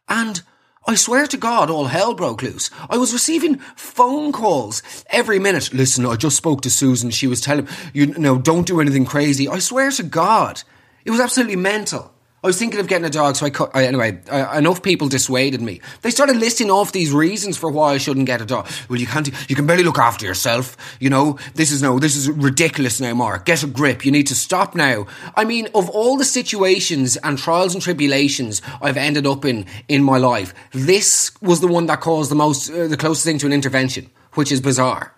And 0.09 0.41
I 0.89 0.95
swear 0.95 1.27
to 1.27 1.37
God, 1.37 1.69
all 1.69 1.85
hell 1.85 2.15
broke 2.15 2.41
loose. 2.41 2.71
I 2.89 2.97
was 2.97 3.13
receiving 3.13 3.59
phone 3.77 4.33
calls 4.33 4.83
every 5.11 5.39
minute. 5.39 5.71
Listen, 5.75 6.07
I 6.07 6.17
just 6.17 6.39
spoke 6.39 6.63
to 6.63 6.71
Susan. 6.71 7.11
She 7.11 7.27
was 7.27 7.43
telling 7.43 7.69
you, 7.93 8.07
no, 8.07 8.39
don't 8.39 8.67
do 8.67 8.81
anything 8.81 9.05
crazy. 9.05 9.47
I 9.51 9.59
swear 9.59 9.91
to 9.91 10.03
God, 10.03 10.63
it 11.05 11.11
was 11.11 11.21
absolutely 11.21 11.57
mental. 11.57 12.11
I 12.43 12.47
was 12.47 12.57
thinking 12.57 12.79
of 12.79 12.87
getting 12.87 13.05
a 13.05 13.11
dog, 13.11 13.35
so 13.35 13.47
I 13.47 13.51
cut. 13.51 13.73
I, 13.75 13.85
anyway, 13.85 14.21
I, 14.31 14.59
enough 14.59 14.81
people 14.81 15.09
dissuaded 15.09 15.61
me. 15.61 15.81
They 16.03 16.11
started 16.11 16.37
listing 16.37 16.71
off 16.71 16.93
these 16.93 17.11
reasons 17.11 17.57
for 17.57 17.69
why 17.69 17.95
I 17.95 17.99
shouldn't 17.99 18.27
get 18.27 18.41
a 18.41 18.47
dog. 18.47 18.69
Well, 18.89 19.01
you 19.01 19.09
can't. 19.09 19.29
You 19.51 19.57
can 19.57 19.67
barely 19.67 19.83
look 19.83 19.99
after 19.99 20.25
yourself. 20.25 20.77
You 21.01 21.11
know, 21.11 21.37
this 21.55 21.73
is 21.73 21.83
no. 21.83 21.99
This 21.99 22.15
is 22.15 22.31
ridiculous 22.31 23.01
now, 23.01 23.13
Mark. 23.15 23.45
Get 23.45 23.65
a 23.65 23.67
grip. 23.67 24.05
You 24.05 24.13
need 24.13 24.29
to 24.29 24.37
stop 24.37 24.77
now. 24.77 25.09
I 25.35 25.45
mean, 25.45 25.67
of 25.75 25.91
all 25.91 26.17
the 26.17 26.25
situations 26.25 27.17
and 27.17 27.39
trials 27.39 27.75
and 27.75 27.83
tribulations 27.83 28.63
I've 28.81 28.97
ended 28.97 29.27
up 29.27 29.45
in 29.45 29.67
in 29.89 30.05
my 30.05 30.19
life, 30.19 30.55
this 30.71 31.33
was 31.43 31.61
the 31.61 31.67
one 31.67 31.87
that 31.87 32.01
caused 32.01 32.31
the 32.31 32.37
most, 32.37 32.71
uh, 32.71 32.87
the 32.87 32.97
closest 32.97 33.27
thing 33.27 33.39
to 33.39 33.47
an 33.47 33.53
intervention, 33.53 34.11
which 34.35 34.53
is 34.53 34.61
bizarre. 34.61 35.13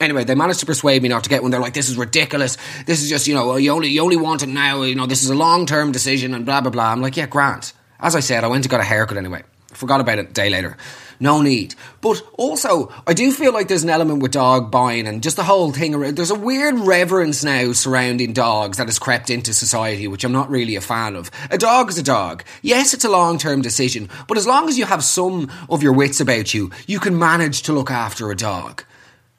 Anyway, 0.00 0.24
they 0.24 0.34
managed 0.34 0.60
to 0.60 0.66
persuade 0.66 1.02
me 1.02 1.08
not 1.08 1.22
to 1.22 1.30
get 1.30 1.42
one. 1.42 1.52
They're 1.52 1.60
like, 1.60 1.74
"This 1.74 1.88
is 1.88 1.96
ridiculous. 1.96 2.56
This 2.84 3.02
is 3.02 3.08
just, 3.08 3.28
you 3.28 3.34
know, 3.34 3.56
you 3.56 3.70
only 3.70 3.88
you 3.88 4.02
only 4.02 4.16
want 4.16 4.42
it 4.42 4.48
now. 4.48 4.82
You 4.82 4.96
know, 4.96 5.06
this 5.06 5.22
is 5.22 5.30
a 5.30 5.34
long 5.34 5.66
term 5.66 5.92
decision 5.92 6.34
and 6.34 6.44
blah 6.44 6.60
blah 6.60 6.70
blah." 6.70 6.90
I'm 6.90 7.00
like, 7.00 7.16
"Yeah, 7.16 7.26
Grant." 7.26 7.72
As 8.00 8.16
I 8.16 8.20
said, 8.20 8.42
I 8.44 8.48
went 8.48 8.64
and 8.64 8.70
got 8.70 8.80
a 8.80 8.84
haircut 8.84 9.16
anyway. 9.16 9.44
Forgot 9.72 10.00
about 10.00 10.18
it 10.18 10.30
a 10.30 10.32
day 10.32 10.50
later. 10.50 10.76
No 11.20 11.42
need. 11.42 11.74
But 12.00 12.22
also, 12.36 12.92
I 13.06 13.14
do 13.14 13.30
feel 13.30 13.52
like 13.52 13.68
there's 13.68 13.84
an 13.84 13.90
element 13.90 14.20
with 14.20 14.32
dog 14.32 14.70
buying 14.70 15.06
and 15.06 15.22
just 15.22 15.36
the 15.36 15.44
whole 15.44 15.72
thing. 15.72 15.94
Around, 15.94 16.16
there's 16.16 16.30
a 16.30 16.34
weird 16.34 16.78
reverence 16.78 17.44
now 17.44 17.72
surrounding 17.72 18.32
dogs 18.32 18.78
that 18.78 18.88
has 18.88 18.98
crept 18.98 19.30
into 19.30 19.54
society, 19.54 20.08
which 20.08 20.24
I'm 20.24 20.32
not 20.32 20.50
really 20.50 20.76
a 20.76 20.80
fan 20.80 21.14
of. 21.14 21.30
A 21.50 21.58
dog 21.58 21.88
is 21.88 21.98
a 21.98 22.02
dog. 22.02 22.44
Yes, 22.62 22.94
it's 22.94 23.04
a 23.04 23.10
long 23.10 23.38
term 23.38 23.62
decision, 23.62 24.08
but 24.26 24.38
as 24.38 24.46
long 24.46 24.68
as 24.68 24.76
you 24.76 24.86
have 24.86 25.04
some 25.04 25.50
of 25.68 25.82
your 25.82 25.92
wits 25.92 26.20
about 26.20 26.52
you, 26.52 26.70
you 26.86 26.98
can 26.98 27.18
manage 27.18 27.62
to 27.62 27.72
look 27.72 27.90
after 27.90 28.30
a 28.30 28.36
dog. 28.36 28.82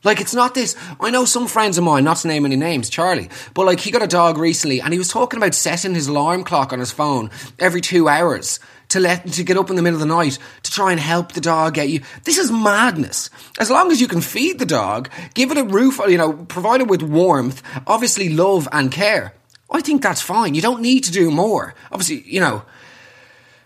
Like, 0.06 0.22
it's 0.22 0.34
not 0.34 0.54
this. 0.54 0.76
I 1.02 1.10
know 1.10 1.26
some 1.26 1.48
friends 1.48 1.78
of 1.78 1.84
mine, 1.84 2.06
not 2.06 2.18
to 2.18 2.28
name 2.28 2.46
any 2.46 2.56
names, 2.56 2.90
Charlie, 2.90 3.30
but 3.54 3.66
like, 3.66 3.80
he 3.82 3.92
got 3.92 4.04
a 4.04 4.08
dog 4.08 4.38
recently 4.38 4.80
and 4.80 4.94
he 4.94 5.00
was 5.00 5.10
talking 5.10 5.38
about 5.38 5.56
setting 5.56 5.96
his 5.96 6.08
alarm 6.08 6.46
clock 6.46 6.72
on 6.72 6.80
his 6.80 6.92
phone 6.92 7.32
every 7.60 7.82
two 7.82 8.08
hours 8.08 8.60
to 8.90 9.00
let, 9.00 9.26
to 9.34 9.44
get 9.44 9.58
up 9.58 9.72
in 9.72 9.76
the 9.76 9.82
middle 9.82 10.00
of 10.00 10.08
the 10.08 10.16
night 10.16 10.38
to 10.62 10.72
try 10.72 10.92
and 10.92 11.00
help 11.00 11.32
the 11.32 11.42
dog 11.42 11.74
get 11.74 11.90
you. 11.90 12.02
This 12.24 12.38
is 12.38 12.52
madness. 12.52 13.32
As 13.60 13.72
long 13.72 13.92
as 13.92 14.00
you 14.00 14.08
can 14.08 14.22
feed 14.22 14.60
the 14.60 14.66
dog, 14.66 15.10
give 15.34 15.50
it 15.50 15.58
a 15.58 15.64
roof, 15.64 16.00
you 16.08 16.18
know, 16.18 16.34
provide 16.34 16.82
it 16.82 16.88
with 16.88 17.02
warmth, 17.02 17.64
obviously 17.88 18.30
love 18.30 18.68
and 18.72 18.92
care. 18.92 19.34
I 19.72 19.82
think 19.82 20.04
that's 20.04 20.22
fine. 20.22 20.54
You 20.54 20.62
don't 20.62 20.82
need 20.82 21.04
to 21.06 21.12
do 21.12 21.32
more. 21.32 21.74
Obviously, 21.92 22.22
you 22.32 22.40
know. 22.40 22.64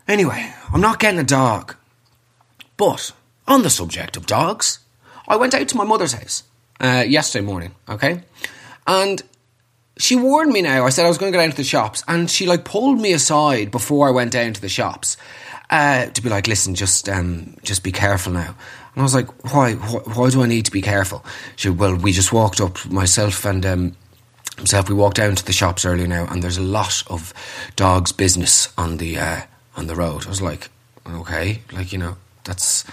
Anyway, 0.08 0.54
I'm 0.72 0.82
not 0.82 1.00
getting 1.00 1.20
a 1.20 1.24
dog. 1.24 1.76
But 2.78 3.12
on 3.46 3.62
the 3.62 3.70
subject 3.70 4.16
of 4.16 4.26
dogs, 4.26 4.80
I 5.30 5.36
went 5.36 5.54
out 5.54 5.68
to 5.68 5.78
my 5.78 5.84
mother's 5.84 6.14
house 6.14 6.44
uh, 6.80 7.06
yesterday 7.08 7.46
morning, 7.46 7.76
okay? 7.88 8.24
And 8.88 9.22
she 9.98 10.16
warned 10.16 10.52
me 10.52 10.62
now. 10.62 10.86
I 10.86 10.90
said 10.90 11.06
I 11.06 11.10
was 11.10 11.18
going 11.18 11.32
to 11.32 11.38
go 11.38 11.42
down 11.42 11.52
to 11.52 11.58
the 11.58 11.64
shops, 11.64 12.04
and 12.08 12.30
she 12.30 12.48
like 12.48 12.66
pulled 12.66 13.00
me 13.00 13.14
aside 13.14 13.70
before 13.70 14.08
I 14.08 14.12
went 14.12 14.32
down 14.32 14.54
to 14.54 14.62
the 14.62 14.70
shops 14.70 15.18
uh, 15.70 16.08
to 16.08 16.22
be 16.22 16.30
like, 16.30 16.48
"Listen, 16.48 16.74
just 16.74 17.08
um, 17.08 17.58
just 17.64 17.84
be 17.84 17.92
careful 17.92 18.34
now." 18.34 18.56
And 18.94 19.02
I 19.02 19.04
was 19.04 19.14
like, 19.14 19.28
"Why? 19.54 19.74
Why, 19.74 20.30
do 20.30 20.42
I 20.42 20.48
need 20.48 20.66
to 20.66 20.72
be 20.72 20.82
careful?" 20.82 21.24
She, 21.58 21.70
well, 21.70 21.96
we 21.96 22.12
just 22.12 22.34
walked 22.34 22.62
up 22.62 22.84
myself 22.90 23.46
and 23.46 23.66
um, 23.66 23.96
himself. 24.58 24.90
We 24.90 24.96
walked 24.96 25.18
down 25.18 25.36
to 25.36 25.46
the 25.46 25.54
shops 25.54 25.86
earlier 25.86 26.08
now, 26.08 26.26
and 26.26 26.42
there's 26.42 26.58
a 26.58 26.64
lot 26.64 27.04
of 27.08 27.34
dogs' 27.76 28.12
business 28.12 28.70
on 28.78 28.98
the 28.98 29.18
uh, 29.18 29.42
on 29.76 29.88
the 29.88 29.96
road. 29.96 30.26
I 30.26 30.30
was 30.30 30.42
like, 30.42 30.70
"Okay, 31.08 31.62
like 31.72 31.92
you 31.92 32.00
know, 32.00 32.16
that's." 32.46 32.86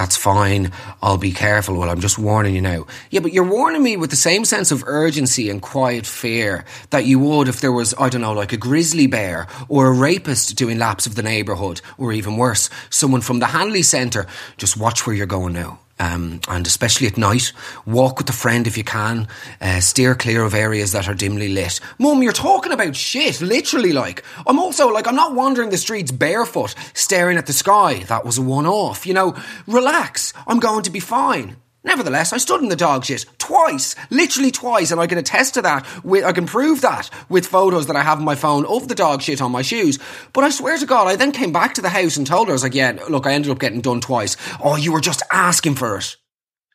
That's 0.00 0.16
fine. 0.16 0.72
I'll 1.02 1.18
be 1.18 1.30
careful. 1.30 1.76
Well, 1.76 1.90
I'm 1.90 2.00
just 2.00 2.18
warning 2.18 2.54
you 2.54 2.62
now. 2.62 2.86
Yeah, 3.10 3.20
but 3.20 3.34
you're 3.34 3.44
warning 3.44 3.82
me 3.82 3.98
with 3.98 4.08
the 4.08 4.16
same 4.16 4.46
sense 4.46 4.70
of 4.70 4.82
urgency 4.86 5.50
and 5.50 5.60
quiet 5.60 6.06
fear 6.06 6.64
that 6.88 7.04
you 7.04 7.18
would 7.18 7.48
if 7.48 7.60
there 7.60 7.70
was, 7.70 7.94
I 7.98 8.08
don't 8.08 8.22
know, 8.22 8.32
like 8.32 8.54
a 8.54 8.56
grizzly 8.56 9.06
bear 9.06 9.46
or 9.68 9.88
a 9.88 9.92
rapist 9.92 10.56
doing 10.56 10.78
laps 10.78 11.04
of 11.04 11.16
the 11.16 11.22
neighbourhood, 11.22 11.82
or 11.98 12.14
even 12.14 12.38
worse, 12.38 12.70
someone 12.88 13.20
from 13.20 13.40
the 13.40 13.46
Hanly 13.46 13.84
Centre. 13.84 14.26
Just 14.56 14.78
watch 14.78 15.06
where 15.06 15.14
you're 15.14 15.26
going 15.26 15.52
now. 15.52 15.80
Um, 16.00 16.40
and 16.48 16.66
especially 16.66 17.06
at 17.06 17.18
night, 17.18 17.52
walk 17.84 18.18
with 18.18 18.28
a 18.30 18.32
friend 18.32 18.66
if 18.66 18.76
you 18.78 18.84
can. 18.84 19.28
Uh, 19.60 19.80
steer 19.80 20.14
clear 20.14 20.42
of 20.42 20.54
areas 20.54 20.92
that 20.92 21.06
are 21.08 21.14
dimly 21.14 21.50
lit. 21.50 21.78
Mum, 21.98 22.22
you're 22.22 22.32
talking 22.32 22.72
about 22.72 22.96
shit, 22.96 23.40
literally. 23.42 23.92
Like, 23.92 24.24
I'm 24.46 24.58
also 24.58 24.88
like, 24.88 25.06
I'm 25.06 25.14
not 25.14 25.34
wandering 25.34 25.68
the 25.68 25.76
streets 25.76 26.10
barefoot, 26.10 26.74
staring 26.94 27.36
at 27.36 27.46
the 27.46 27.52
sky. 27.52 28.02
That 28.08 28.24
was 28.24 28.38
a 28.38 28.42
one 28.42 28.66
off. 28.66 29.06
You 29.06 29.14
know, 29.14 29.36
relax. 29.66 30.32
I'm 30.46 30.58
going 30.58 30.84
to 30.84 30.90
be 30.90 31.00
fine. 31.00 31.56
Nevertheless, 31.82 32.34
I 32.34 32.36
stood 32.36 32.60
in 32.60 32.68
the 32.68 32.76
dog 32.76 33.06
shit 33.06 33.24
twice, 33.38 33.96
literally 34.10 34.50
twice, 34.50 34.90
and 34.90 35.00
I 35.00 35.06
can 35.06 35.16
attest 35.16 35.54
to 35.54 35.62
that. 35.62 35.86
With, 36.04 36.24
I 36.24 36.32
can 36.32 36.44
prove 36.44 36.82
that 36.82 37.08
with 37.30 37.46
photos 37.46 37.86
that 37.86 37.96
I 37.96 38.02
have 38.02 38.18
on 38.18 38.24
my 38.24 38.34
phone 38.34 38.66
of 38.66 38.88
the 38.88 38.94
dog 38.94 39.22
shit 39.22 39.40
on 39.40 39.50
my 39.50 39.62
shoes. 39.62 39.98
But 40.34 40.44
I 40.44 40.50
swear 40.50 40.76
to 40.76 40.84
God, 40.84 41.08
I 41.08 41.16
then 41.16 41.32
came 41.32 41.52
back 41.52 41.74
to 41.74 41.80
the 41.80 41.88
house 41.88 42.18
and 42.18 42.26
told 42.26 42.48
her, 42.48 42.52
I 42.52 42.54
was 42.54 42.62
like, 42.62 42.74
yeah, 42.74 42.98
look, 43.08 43.26
I 43.26 43.32
ended 43.32 43.50
up 43.50 43.58
getting 43.58 43.80
done 43.80 44.02
twice. 44.02 44.36
Oh, 44.62 44.76
you 44.76 44.92
were 44.92 45.00
just 45.00 45.22
asking 45.32 45.76
for 45.76 45.96
it. 45.96 46.16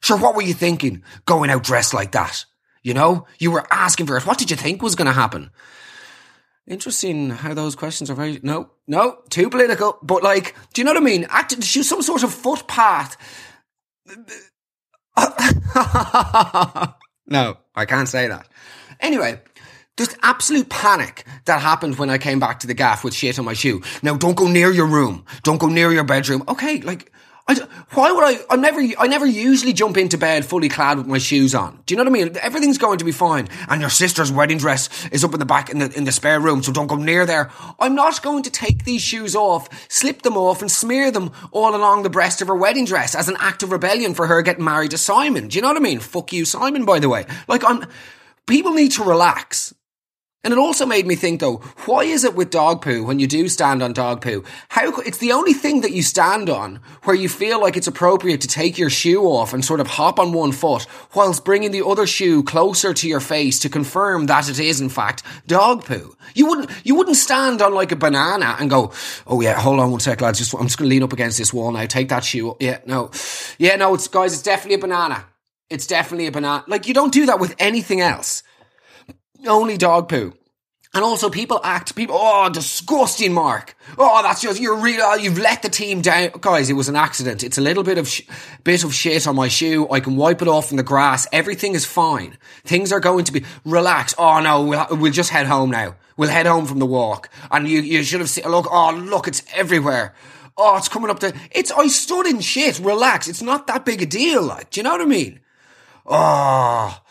Sure, 0.02 0.18
what 0.18 0.36
were 0.36 0.42
you 0.42 0.56
thinking? 0.56 1.04
Going 1.26 1.52
out 1.52 1.64
dressed 1.64 1.94
like 1.94 2.14
that. 2.14 2.46
You 2.82 2.96
know? 2.96 3.28
You 3.38 3.52
were 3.52 3.68
asking 3.72 4.08
for 4.08 4.18
it. 4.18 4.26
What 4.26 4.40
did 4.40 4.50
you 4.50 4.58
think 4.58 4.82
was 4.82 4.96
going 4.96 5.08
to 5.08 5.12
happen? 5.12 5.52
Interesting 6.68 7.30
how 7.30 7.54
those 7.54 7.76
questions 7.76 8.10
are 8.10 8.16
very, 8.16 8.40
no, 8.42 8.72
no, 8.88 9.20
too 9.30 9.52
political. 9.52 10.00
But 10.02 10.24
like, 10.24 10.56
do 10.74 10.82
you 10.82 10.86
know 10.86 10.94
what 10.94 11.02
I 11.02 11.06
mean? 11.06 11.28
Act, 11.30 11.52
some 11.64 12.02
sort 12.02 12.24
of 12.24 12.34
footpath 12.34 13.18
no, 17.28 17.58
I 17.76 17.86
can't 17.88 18.10
say 18.10 18.28
that. 18.28 18.48
Anyway, 19.00 19.40
just 19.98 20.18
absolute 20.22 20.70
panic 20.70 21.26
that 21.46 21.62
happened 21.62 21.98
when 21.98 22.10
I 22.10 22.18
came 22.18 22.40
back 22.40 22.60
to 22.60 22.68
the 22.68 22.74
gaff 22.74 23.04
with 23.04 23.14
shit 23.14 23.40
on 23.40 23.46
my 23.46 23.54
shoe. 23.54 23.82
Now, 24.04 24.16
don't 24.18 24.36
go 24.36 24.48
near 24.48 24.72
your 24.72 24.88
room. 24.88 25.26
Don't 25.44 25.60
go 25.60 25.68
near 25.68 25.92
your 25.92 26.04
bedroom. 26.04 26.44
Okay, 26.48 26.82
like, 26.82 27.12
I, 27.48 27.54
why 27.92 28.12
would 28.12 28.24
I? 28.24 28.40
I 28.50 28.56
never, 28.56 28.82
I 28.98 29.06
never 29.06 29.26
usually 29.26 29.72
jump 29.72 29.98
into 29.98 30.18
bed 30.18 30.46
fully 30.46 30.68
clad 30.68 30.98
with 30.98 31.06
my 31.06 31.20
shoes 31.20 31.54
on. 31.54 31.80
Do 31.86 31.94
you 31.94 31.98
know 31.98 32.10
what 32.10 32.20
I 32.20 32.24
mean? 32.24 32.38
Everything's 32.42 32.80
going 32.80 32.98
to 32.98 33.06
be 33.06 33.12
fine. 33.12 33.50
And 33.70 33.82
your 33.82 33.92
sister's 33.92 34.32
wedding 34.32 34.58
dress 34.58 35.08
is 35.10 35.24
up 35.24 35.34
in 35.34 35.40
the 35.40 35.46
back 35.46 35.70
in 35.70 35.78
the 35.78 35.96
in 35.96 36.06
the 36.06 36.12
spare 36.12 36.40
room, 36.40 36.64
so 36.64 36.72
don't 36.72 36.88
go 36.88 36.96
near 36.96 37.24
there. 37.28 37.52
I'm 37.80 37.94
not 37.94 38.24
going 38.24 38.42
to 38.44 38.50
take 38.50 38.84
these 38.84 39.04
shoes 39.04 39.36
off, 39.36 39.70
slip 39.92 40.24
them 40.24 40.38
off, 40.38 40.62
and 40.62 40.72
smear 40.72 41.12
them 41.12 41.32
all 41.52 41.76
along 41.76 42.02
the 42.02 42.10
breast 42.10 42.42
of 42.42 42.48
her 42.48 42.56
wedding 42.56 42.86
dress 42.86 43.14
as 43.14 43.30
an 43.30 43.38
act 43.40 43.62
of 43.62 43.72
rebellion 43.72 44.16
for 44.16 44.26
her 44.26 44.42
getting 44.42 44.66
married 44.66 44.92
to 44.92 44.98
Simon. 44.98 45.48
Do 45.48 45.56
you 45.56 45.62
know 45.62 45.68
what 45.68 45.78
I 45.78 45.82
mean? 45.82 46.00
Fuck 46.00 46.34
you, 46.34 46.46
Simon. 46.46 46.84
By 46.84 46.98
the 46.98 47.10
way, 47.10 47.26
like 47.48 47.64
I'm. 47.64 47.86
People 48.48 48.74
need 48.74 48.92
to 48.94 49.04
relax. 49.04 49.74
And 50.46 50.54
it 50.54 50.60
also 50.60 50.86
made 50.86 51.08
me 51.08 51.16
think 51.16 51.40
though, 51.40 51.58
why 51.88 52.04
is 52.04 52.24
it 52.24 52.36
with 52.36 52.52
dog 52.52 52.84
poo 52.84 53.04
when 53.04 53.18
you 53.18 53.26
do 53.26 53.50
stand 53.50 53.82
on 53.82 53.94
dog 53.94 54.22
poo? 54.22 54.44
How 54.70 54.96
it's 55.00 55.18
the 55.18 55.32
only 55.32 55.54
thing 55.54 55.82
that 55.82 55.92
you 55.92 56.04
stand 56.04 56.52
on 56.52 56.82
where 57.04 57.16
you 57.16 57.28
feel 57.28 57.60
like 57.60 57.76
it's 57.76 57.88
appropriate 57.88 58.42
to 58.42 58.48
take 58.48 58.78
your 58.78 58.92
shoe 58.92 59.24
off 59.24 59.56
and 59.56 59.66
sort 59.66 59.80
of 59.80 59.88
hop 59.88 60.20
on 60.20 60.34
one 60.34 60.52
foot 60.52 60.86
whilst 61.16 61.44
bringing 61.44 61.72
the 61.72 61.84
other 61.84 62.06
shoe 62.06 62.44
closer 62.44 62.94
to 62.94 63.10
your 63.10 63.20
face 63.20 63.58
to 63.62 63.70
confirm 63.70 64.28
that 64.28 64.48
it 64.48 64.60
is 64.60 64.80
in 64.80 64.90
fact 64.90 65.24
dog 65.48 65.84
poo. 65.84 66.16
You 66.36 66.46
wouldn't 66.46 66.70
you 66.84 66.94
wouldn't 66.94 67.18
stand 67.18 67.64
on 67.64 67.74
like 67.74 67.92
a 67.92 67.96
banana 67.96 68.56
and 68.60 68.70
go, 68.70 68.92
"Oh 69.26 69.42
yeah, 69.42 69.60
hold 69.60 69.80
on 69.80 69.90
one 69.90 70.00
sec 70.00 70.22
lads, 70.22 70.38
just 70.38 70.54
I'm 70.54 70.68
just 70.68 70.78
going 70.78 70.88
to 70.88 70.94
lean 70.94 71.02
up 71.02 71.12
against 71.12 71.40
this 71.40 71.52
wall 71.52 71.72
now. 71.72 71.88
Take 71.88 72.10
that 72.10 72.24
shoe." 72.24 72.52
up. 72.52 72.62
Yeah, 72.62 72.82
no. 72.86 73.10
Yeah, 73.58 73.78
no, 73.78 73.96
it's 73.96 74.08
guys, 74.08 74.34
it's 74.34 74.44
definitely 74.44 74.76
a 74.76 74.80
banana. 74.80 75.26
It's 75.72 75.88
definitely 75.88 76.28
a 76.28 76.32
banana. 76.32 76.64
Like 76.68 76.88
you 76.88 76.94
don't 76.94 77.12
do 77.12 77.26
that 77.26 77.40
with 77.40 77.56
anything 77.58 78.00
else 78.00 78.44
only 79.48 79.78
dog 79.78 80.10
poo. 80.10 80.34
And 80.96 81.04
also, 81.04 81.30
people 81.30 81.60
act, 81.62 81.94
people, 81.94 82.16
oh, 82.18 82.50
disgusting, 82.50 83.34
Mark. 83.34 83.76
Oh, 83.98 84.22
that's 84.24 84.42
just, 84.42 84.62
you're 84.62 84.78
real, 84.78 85.02
oh, 85.04 85.16
you've 85.16 85.38
let 85.38 85.62
the 85.62 85.68
team 85.68 86.00
down. 86.00 86.30
Guys, 86.40 86.70
it 86.70 86.74
was 86.74 86.88
an 86.88 86.96
accident. 86.96 87.44
It's 87.44 87.58
a 87.58 87.62
little 87.62 87.84
bit 87.84 87.98
of, 87.98 88.08
sh- 88.08 88.22
bit 88.64 88.86
of 88.86 88.94
shit 88.94 89.28
on 89.28 89.36
my 89.36 89.50
shoe. 89.50 89.90
I 89.92 90.00
can 90.00 90.16
wipe 90.16 90.42
it 90.42 90.48
off 90.48 90.72
in 90.72 90.78
the 90.78 90.84
grass. 90.84 91.28
Everything 91.34 91.76
is 91.76 91.84
fine. 91.84 92.38
Things 92.64 92.94
are 92.94 93.02
going 93.02 93.26
to 93.26 93.34
be, 93.34 93.44
relax. 93.66 94.16
Oh 94.18 94.40
no, 94.40 94.64
we'll, 94.64 94.88
we'll 94.92 95.12
just 95.12 95.32
head 95.32 95.48
home 95.48 95.70
now. 95.70 95.96
We'll 96.16 96.30
head 96.30 96.46
home 96.46 96.66
from 96.66 96.80
the 96.80 96.86
walk. 96.86 97.30
And 97.52 97.68
you, 97.68 97.82
you 97.82 98.02
should 98.04 98.22
have 98.22 98.30
seen, 98.30 98.46
look, 98.46 98.68
oh, 98.72 98.94
look, 98.94 99.28
it's 99.28 99.44
everywhere. 99.54 100.16
Oh, 100.56 100.78
it's 100.78 100.88
coming 100.88 101.10
up 101.10 101.20
to, 101.20 101.34
it's, 101.52 101.72
I 101.72 101.88
stood 101.88 102.26
in 102.26 102.40
shit. 102.40 102.80
Relax. 102.80 103.28
It's 103.28 103.42
not 103.42 103.68
that 103.68 103.84
big 103.84 104.02
a 104.02 104.06
deal. 104.06 104.44
Like, 104.44 104.70
do 104.70 104.80
you 104.80 104.86
know 104.86 104.92
what 104.92 105.02
I 105.02 105.06
mean? 105.06 105.42
Oh, 106.06 107.02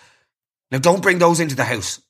now 0.71 0.79
don't 0.79 1.03
bring 1.03 1.19
those 1.19 1.39
into 1.39 1.55
the 1.55 1.65
house 1.65 2.01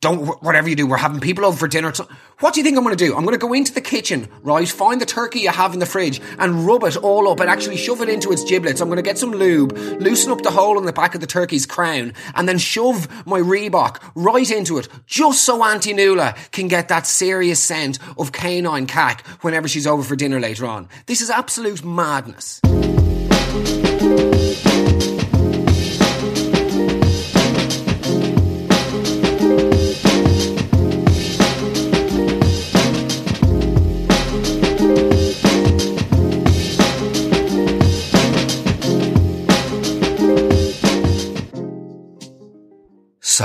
don't 0.00 0.40
whatever 0.44 0.68
you 0.68 0.76
do 0.76 0.86
we're 0.86 0.96
having 0.96 1.20
people 1.20 1.44
over 1.44 1.56
for 1.56 1.66
dinner. 1.66 1.92
What 2.38 2.54
do 2.54 2.60
you 2.60 2.64
think 2.64 2.76
i'm 2.76 2.84
going 2.84 2.96
to 2.96 3.04
do? 3.04 3.16
I'm 3.16 3.24
going 3.24 3.34
to 3.34 3.38
go 3.38 3.52
into 3.52 3.72
the 3.72 3.80
kitchen 3.80 4.28
right 4.42 4.68
find 4.68 5.00
the 5.00 5.06
turkey 5.06 5.40
you 5.40 5.50
have 5.50 5.72
in 5.72 5.80
the 5.80 5.86
fridge 5.86 6.20
and 6.38 6.64
rub 6.64 6.84
it 6.84 6.96
all 6.96 7.28
up 7.28 7.40
and 7.40 7.50
actually 7.50 7.76
shove 7.76 8.00
it 8.00 8.08
into 8.08 8.30
its 8.30 8.44
giblets. 8.44 8.80
I'm 8.80 8.88
going 8.88 8.96
to 8.96 9.02
get 9.02 9.18
some 9.18 9.32
lube 9.32 9.72
loosen 10.00 10.30
up 10.30 10.42
the 10.42 10.52
hole 10.52 10.78
in 10.78 10.84
the 10.84 10.92
back 10.92 11.16
of 11.16 11.20
the 11.20 11.26
turkey's 11.26 11.66
crown 11.66 12.14
and 12.36 12.48
then 12.48 12.58
shove 12.58 13.08
my 13.26 13.40
reebok 13.40 14.00
right 14.14 14.48
into 14.50 14.78
it 14.78 14.88
just 15.06 15.42
so 15.44 15.64
auntie 15.64 15.94
Nuala 15.94 16.36
can 16.52 16.68
get 16.68 16.88
that 16.88 17.06
serious 17.06 17.58
scent 17.58 17.98
of 18.18 18.30
canine 18.30 18.86
cack 18.86 19.26
whenever 19.42 19.66
she's 19.66 19.86
over 19.86 20.04
for 20.04 20.14
dinner 20.14 20.38
later 20.38 20.66
on. 20.66 20.88
This 21.06 21.20
is 21.20 21.28
absolute 21.28 21.84
madness 21.84 22.60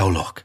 So 0.04 0.10
look, 0.10 0.44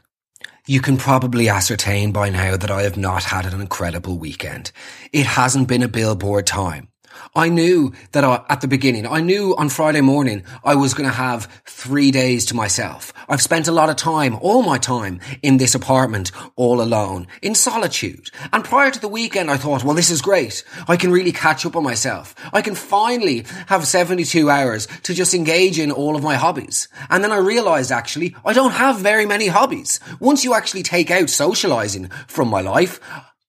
you 0.66 0.80
can 0.80 0.96
probably 0.96 1.50
ascertain 1.50 2.12
by 2.12 2.30
now 2.30 2.56
that 2.56 2.70
I 2.70 2.80
have 2.84 2.96
not 2.96 3.24
had 3.24 3.44
an 3.44 3.60
incredible 3.60 4.16
weekend. 4.16 4.72
It 5.12 5.26
hasn't 5.26 5.68
been 5.68 5.82
a 5.82 5.88
billboard 5.88 6.46
time. 6.46 6.88
I 7.34 7.48
knew 7.48 7.92
that 8.12 8.24
I, 8.24 8.44
at 8.48 8.60
the 8.60 8.68
beginning, 8.68 9.06
I 9.06 9.20
knew 9.20 9.54
on 9.56 9.68
Friday 9.68 10.00
morning 10.00 10.42
I 10.64 10.74
was 10.74 10.94
going 10.94 11.08
to 11.08 11.14
have 11.14 11.62
three 11.64 12.10
days 12.10 12.44
to 12.46 12.56
myself. 12.56 13.12
I've 13.28 13.42
spent 13.42 13.68
a 13.68 13.72
lot 13.72 13.90
of 13.90 13.96
time, 13.96 14.36
all 14.40 14.62
my 14.62 14.78
time 14.78 15.20
in 15.42 15.56
this 15.56 15.74
apartment 15.74 16.32
all 16.56 16.80
alone, 16.80 17.26
in 17.42 17.54
solitude. 17.54 18.30
And 18.52 18.64
prior 18.64 18.90
to 18.90 19.00
the 19.00 19.08
weekend, 19.08 19.50
I 19.50 19.56
thought, 19.56 19.84
well, 19.84 19.94
this 19.94 20.10
is 20.10 20.22
great. 20.22 20.64
I 20.88 20.96
can 20.96 21.12
really 21.12 21.32
catch 21.32 21.64
up 21.64 21.76
on 21.76 21.82
myself. 21.82 22.34
I 22.52 22.62
can 22.62 22.74
finally 22.74 23.44
have 23.66 23.86
72 23.86 24.50
hours 24.50 24.86
to 25.04 25.14
just 25.14 25.34
engage 25.34 25.78
in 25.78 25.90
all 25.90 26.16
of 26.16 26.22
my 26.22 26.34
hobbies. 26.34 26.88
And 27.08 27.22
then 27.22 27.32
I 27.32 27.38
realized 27.38 27.92
actually, 27.92 28.34
I 28.44 28.52
don't 28.52 28.72
have 28.72 28.98
very 28.98 29.26
many 29.26 29.46
hobbies. 29.46 30.00
Once 30.18 30.44
you 30.44 30.54
actually 30.54 30.82
take 30.82 31.10
out 31.10 31.30
socializing 31.30 32.08
from 32.26 32.48
my 32.48 32.60
life, 32.60 33.00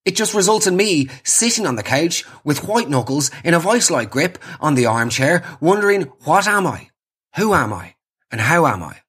it 0.05 0.15
just 0.15 0.33
results 0.33 0.67
in 0.67 0.75
me 0.75 1.09
sitting 1.23 1.67
on 1.67 1.75
the 1.75 1.83
couch 1.83 2.25
with 2.43 2.67
white 2.67 2.89
knuckles 2.89 3.29
in 3.43 3.53
a 3.53 3.59
vice-like 3.59 4.09
grip 4.09 4.37
on 4.59 4.75
the 4.75 4.85
armchair, 4.87 5.43
wondering, 5.59 6.03
what 6.23 6.47
am 6.47 6.65
I? 6.65 6.89
Who 7.37 7.53
am 7.53 7.71
I? 7.71 7.95
And 8.31 8.41
how 8.41 8.65
am 8.65 8.81
I? 8.81 9.01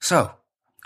So, 0.00 0.32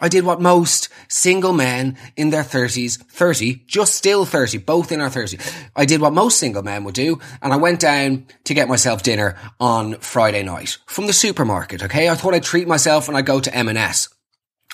I 0.00 0.08
did 0.08 0.24
what 0.24 0.40
most 0.40 0.88
single 1.08 1.52
men 1.52 1.96
in 2.16 2.30
their 2.30 2.44
30s, 2.44 3.02
30, 3.02 3.64
just 3.66 3.94
still 3.94 4.24
30, 4.24 4.58
both 4.58 4.92
in 4.92 5.00
our 5.00 5.08
30s. 5.08 5.40
I 5.74 5.86
did 5.86 6.00
what 6.00 6.12
most 6.12 6.38
single 6.38 6.62
men 6.62 6.84
would 6.84 6.94
do, 6.94 7.18
and 7.42 7.52
I 7.52 7.56
went 7.56 7.80
down 7.80 8.26
to 8.44 8.54
get 8.54 8.68
myself 8.68 9.02
dinner 9.02 9.36
on 9.58 9.94
Friday 9.96 10.44
night 10.44 10.78
from 10.86 11.08
the 11.08 11.12
supermarket, 11.12 11.82
okay? 11.84 12.08
I 12.08 12.14
thought 12.14 12.34
I'd 12.34 12.44
treat 12.44 12.68
myself 12.68 13.08
and 13.08 13.16
I'd 13.16 13.26
go 13.26 13.40
to 13.40 13.54
M&S. 13.54 14.08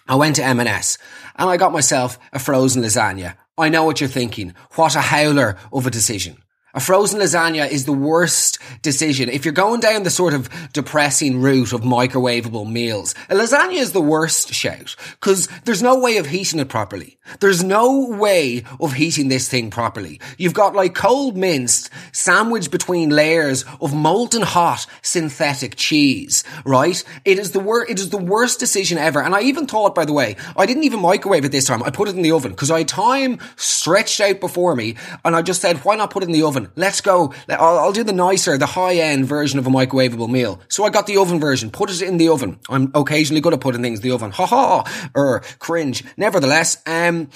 I 0.07 0.17
went 0.17 0.37
to 0.37 0.45
M&S 0.45 0.99
and 1.37 1.49
I 1.49 1.57
got 1.57 1.73
myself 1.73 2.19
a 2.33 2.39
frozen 2.39 2.83
lasagna 2.83 3.37
I 3.57 3.69
know 3.69 3.85
what 3.85 4.01
you're 4.01 4.09
thinking. 4.09 4.55
What 4.75 4.97
a 4.97 5.01
howler 5.01 5.57
of 5.73 5.87
a 5.87 5.91
decision. 5.91 6.39
A 6.77 6.81
frozen 6.81 7.21
lasagna 7.21 7.71
is 7.71 7.85
the 7.85 7.93
worst 7.93 8.59
decision. 8.83 9.29
If 9.29 9.45
you're 9.45 9.55
going 9.55 9.79
down 9.79 10.03
the 10.03 10.11
sort 10.11 10.35
of 10.35 10.49
depressing 10.73 11.41
route 11.41 11.73
of 11.73 11.83
microwavable 11.83 12.69
meals, 12.69 13.15
a 13.31 13.37
lasagna 13.37 13.75
is 13.75 13.93
the 13.93 14.01
worst 14.01 14.53
shout 14.53 14.97
because 15.13 15.47
there's 15.67 15.83
no 15.83 16.01
way 16.01 16.17
of 16.17 16.27
heating 16.27 16.59
it 16.59 16.69
properly. 16.69 17.17
There's 17.39 17.63
no 17.63 18.09
way 18.09 18.65
of 18.81 18.93
heating 18.93 19.29
this 19.29 19.49
thing 19.49 19.71
properly. 19.71 20.21
You've 20.37 20.53
got 20.53 20.75
like 20.75 20.97
cold 20.97 21.37
minced 21.37 21.91
sandwiched 22.11 22.73
between 22.73 23.09
layers 23.11 23.65
of 23.81 23.95
molten 23.95 24.43
hot 24.43 24.85
synthetic 25.01 25.77
cheese, 25.77 26.43
right? 26.65 27.03
It 27.25 27.39
is 27.39 27.53
the 27.53 27.61
worst, 27.61 27.91
it 27.91 28.01
is 28.01 28.11
the 28.11 28.19
worst 28.19 28.59
decision 28.59 28.99
ever. 28.99 29.23
And 29.23 29.35
I 29.35 29.43
even 29.43 29.67
thought, 29.67 29.95
by 29.95 30.05
the 30.05 30.13
way, 30.13 30.35
I 30.57 30.67
didn't 30.67 30.85
even 30.85 31.01
microwave 31.01 31.45
it 31.45 31.53
this 31.53 31.67
time. 31.67 31.85
I 31.85 31.91
put 31.91 32.09
it 32.09 32.17
in 32.17 32.23
the 32.23 32.33
oven 32.33 32.51
because 32.51 32.73
I 32.73 32.79
had 32.79 32.89
time 32.89 33.39
stretched 33.55 34.21
out 34.21 34.41
before 34.41 34.75
me 34.75 34.97
and 35.25 35.37
I 35.37 35.43
just 35.43 35.63
said, 35.63 35.79
why 35.79 35.95
not 35.95 36.11
put 36.11 36.25
it 36.25 36.27
in 36.27 36.33
the 36.33 36.43
oven? 36.43 36.64
Let's 36.77 37.01
go. 37.01 37.33
I'll, 37.49 37.79
I'll 37.79 37.93
do 37.93 38.05
the 38.05 38.13
nicer, 38.13 38.59
the 38.59 38.67
high 38.67 38.97
end 38.97 39.27
version 39.27 39.59
of 39.59 39.67
a 39.67 39.71
microwavable 39.71 40.29
meal. 40.29 40.61
So 40.69 40.85
I 40.85 40.91
got 40.91 41.07
the 41.07 41.17
oven 41.17 41.41
version. 41.41 41.71
Put 41.71 41.91
it 41.91 42.03
in 42.03 42.17
the 42.17 42.29
oven. 42.29 42.59
I'm 42.69 42.91
occasionally 42.95 43.41
good 43.41 43.53
at 43.53 43.61
putting 43.61 43.83
things 43.83 44.01
in 44.01 44.03
the 44.03 44.15
oven. 44.15 44.31
Ha 44.31 44.47
ha. 44.47 45.11
Or 45.15 45.41
cringe. 45.59 46.05
Nevertheless, 46.17 46.83
um, 46.87 47.29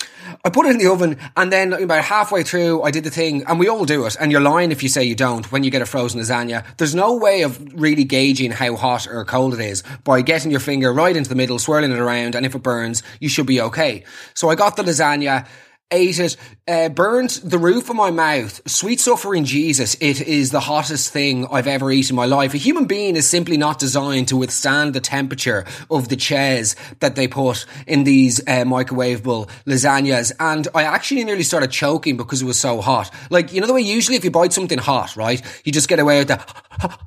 I 0.44 0.50
put 0.50 0.66
it 0.66 0.70
in 0.70 0.78
the 0.78 0.90
oven 0.90 1.18
and 1.36 1.52
then 1.52 1.72
about 1.72 2.04
halfway 2.04 2.42
through, 2.42 2.82
I 2.82 2.90
did 2.90 3.04
the 3.04 3.10
thing 3.10 3.44
and 3.46 3.58
we 3.58 3.68
all 3.68 3.84
do 3.84 4.06
it. 4.06 4.16
And 4.20 4.32
you're 4.32 4.40
lying 4.40 4.72
if 4.72 4.82
you 4.82 4.88
say 4.88 5.04
you 5.04 5.14
don't 5.14 5.50
when 5.52 5.64
you 5.64 5.70
get 5.70 5.82
a 5.82 5.86
frozen 5.86 6.20
lasagna. 6.20 6.64
There's 6.76 6.94
no 6.94 7.16
way 7.16 7.42
of 7.42 7.80
really 7.80 8.04
gauging 8.04 8.50
how 8.50 8.76
hot 8.76 9.06
or 9.06 9.24
cold 9.24 9.54
it 9.54 9.60
is 9.60 9.82
by 10.04 10.22
getting 10.22 10.50
your 10.50 10.60
finger 10.60 10.92
right 10.92 11.16
into 11.16 11.28
the 11.28 11.34
middle, 11.34 11.58
swirling 11.58 11.92
it 11.92 11.98
around. 11.98 12.34
And 12.34 12.44
if 12.44 12.54
it 12.54 12.62
burns, 12.62 13.02
you 13.20 13.28
should 13.28 13.46
be 13.46 13.60
okay. 13.60 14.04
So 14.34 14.48
I 14.48 14.54
got 14.54 14.76
the 14.76 14.82
lasagna 14.82 15.46
ate 15.90 16.18
it, 16.18 16.36
uh, 16.66 16.88
burned 16.90 17.30
the 17.42 17.58
roof 17.58 17.88
of 17.88 17.96
my 17.96 18.10
mouth. 18.10 18.60
Sweet 18.68 19.00
suffering 19.00 19.44
Jesus, 19.44 19.96
it 20.00 20.20
is 20.20 20.50
the 20.50 20.60
hottest 20.60 21.12
thing 21.12 21.46
I've 21.50 21.66
ever 21.66 21.90
eaten 21.90 22.12
in 22.12 22.16
my 22.16 22.26
life. 22.26 22.54
A 22.54 22.58
human 22.58 22.84
being 22.84 23.16
is 23.16 23.28
simply 23.28 23.56
not 23.56 23.78
designed 23.78 24.28
to 24.28 24.36
withstand 24.36 24.94
the 24.94 25.00
temperature 25.00 25.64
of 25.90 26.08
the 26.08 26.16
cheese 26.16 26.76
that 27.00 27.16
they 27.16 27.26
put 27.26 27.64
in 27.86 28.04
these 28.04 28.40
uh, 28.40 28.64
microwavable 28.64 29.48
lasagnas. 29.66 30.32
And 30.38 30.68
I 30.74 30.82
actually 30.84 31.24
nearly 31.24 31.42
started 31.42 31.70
choking 31.70 32.16
because 32.16 32.42
it 32.42 32.46
was 32.46 32.58
so 32.58 32.80
hot. 32.80 33.10
Like, 33.30 33.52
you 33.52 33.60
know 33.60 33.66
the 33.66 33.74
way 33.74 33.80
usually 33.80 34.16
if 34.16 34.24
you 34.24 34.30
bite 34.30 34.52
something 34.52 34.78
hot, 34.78 35.16
right, 35.16 35.40
you 35.64 35.72
just 35.72 35.88
get 35.88 35.98
away 35.98 36.18
with 36.18 36.28
that 36.28 37.00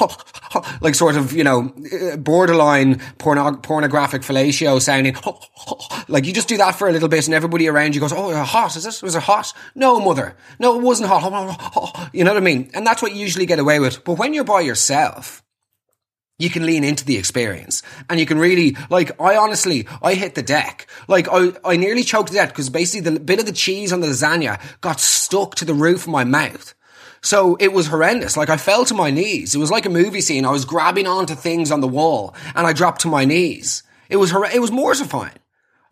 like 0.80 0.94
sort 0.94 1.16
of, 1.16 1.32
you 1.32 1.44
know, 1.44 1.72
borderline 2.18 3.00
porno- 3.18 3.56
pornographic 3.56 4.22
fellatio 4.22 4.80
sounding. 4.80 5.16
like 6.08 6.24
you 6.26 6.32
just 6.32 6.48
do 6.48 6.56
that 6.58 6.72
for 6.72 6.88
a 6.88 6.92
little 6.92 7.08
bit 7.08 7.26
and 7.26 7.34
everybody 7.34 7.68
around 7.68 7.94
you 7.94 8.00
goes, 8.00 8.12
Oh, 8.12 8.34
hot. 8.44 8.76
Is 8.76 8.84
this? 8.84 9.02
Was 9.02 9.14
it 9.14 9.22
hot? 9.22 9.52
No, 9.74 10.00
mother. 10.00 10.36
No, 10.58 10.78
it 10.78 10.82
wasn't 10.82 11.08
hot. 11.08 12.10
You 12.12 12.24
know 12.24 12.32
what 12.32 12.42
I 12.42 12.44
mean? 12.44 12.70
And 12.74 12.86
that's 12.86 13.02
what 13.02 13.12
you 13.12 13.18
usually 13.18 13.46
get 13.46 13.58
away 13.58 13.78
with. 13.78 14.04
But 14.04 14.14
when 14.14 14.34
you're 14.34 14.44
by 14.44 14.60
yourself, 14.60 15.42
you 16.40 16.50
can 16.50 16.64
lean 16.64 16.82
into 16.82 17.04
the 17.04 17.16
experience 17.16 17.82
and 18.08 18.18
you 18.18 18.26
can 18.26 18.38
really 18.38 18.76
like 18.88 19.20
i 19.20 19.36
honestly 19.36 19.86
i 20.02 20.14
hit 20.14 20.34
the 20.34 20.42
deck 20.42 20.86
like 21.06 21.28
i, 21.30 21.52
I 21.64 21.76
nearly 21.76 22.02
choked 22.02 22.28
to 22.28 22.34
death 22.34 22.48
because 22.48 22.70
basically 22.70 23.10
the 23.10 23.20
bit 23.20 23.38
of 23.38 23.46
the 23.46 23.52
cheese 23.52 23.92
on 23.92 24.00
the 24.00 24.06
lasagna 24.06 24.60
got 24.80 24.98
stuck 25.00 25.54
to 25.56 25.64
the 25.64 25.74
roof 25.74 26.04
of 26.04 26.08
my 26.08 26.24
mouth 26.24 26.74
so 27.22 27.56
it 27.56 27.72
was 27.72 27.88
horrendous. 27.88 28.36
Like 28.36 28.48
I 28.48 28.56
fell 28.56 28.84
to 28.86 28.94
my 28.94 29.10
knees. 29.10 29.54
It 29.54 29.58
was 29.58 29.70
like 29.70 29.86
a 29.86 29.90
movie 29.90 30.20
scene. 30.20 30.44
I 30.44 30.50
was 30.50 30.64
grabbing 30.64 31.06
onto 31.06 31.34
things 31.34 31.70
on 31.70 31.80
the 31.80 31.88
wall 31.88 32.34
and 32.54 32.66
I 32.66 32.72
dropped 32.72 33.02
to 33.02 33.08
my 33.08 33.24
knees. 33.24 33.82
It 34.08 34.16
was, 34.16 34.30
hor- 34.30 34.46
it 34.46 34.60
was 34.60 34.72
mortifying. 34.72 35.38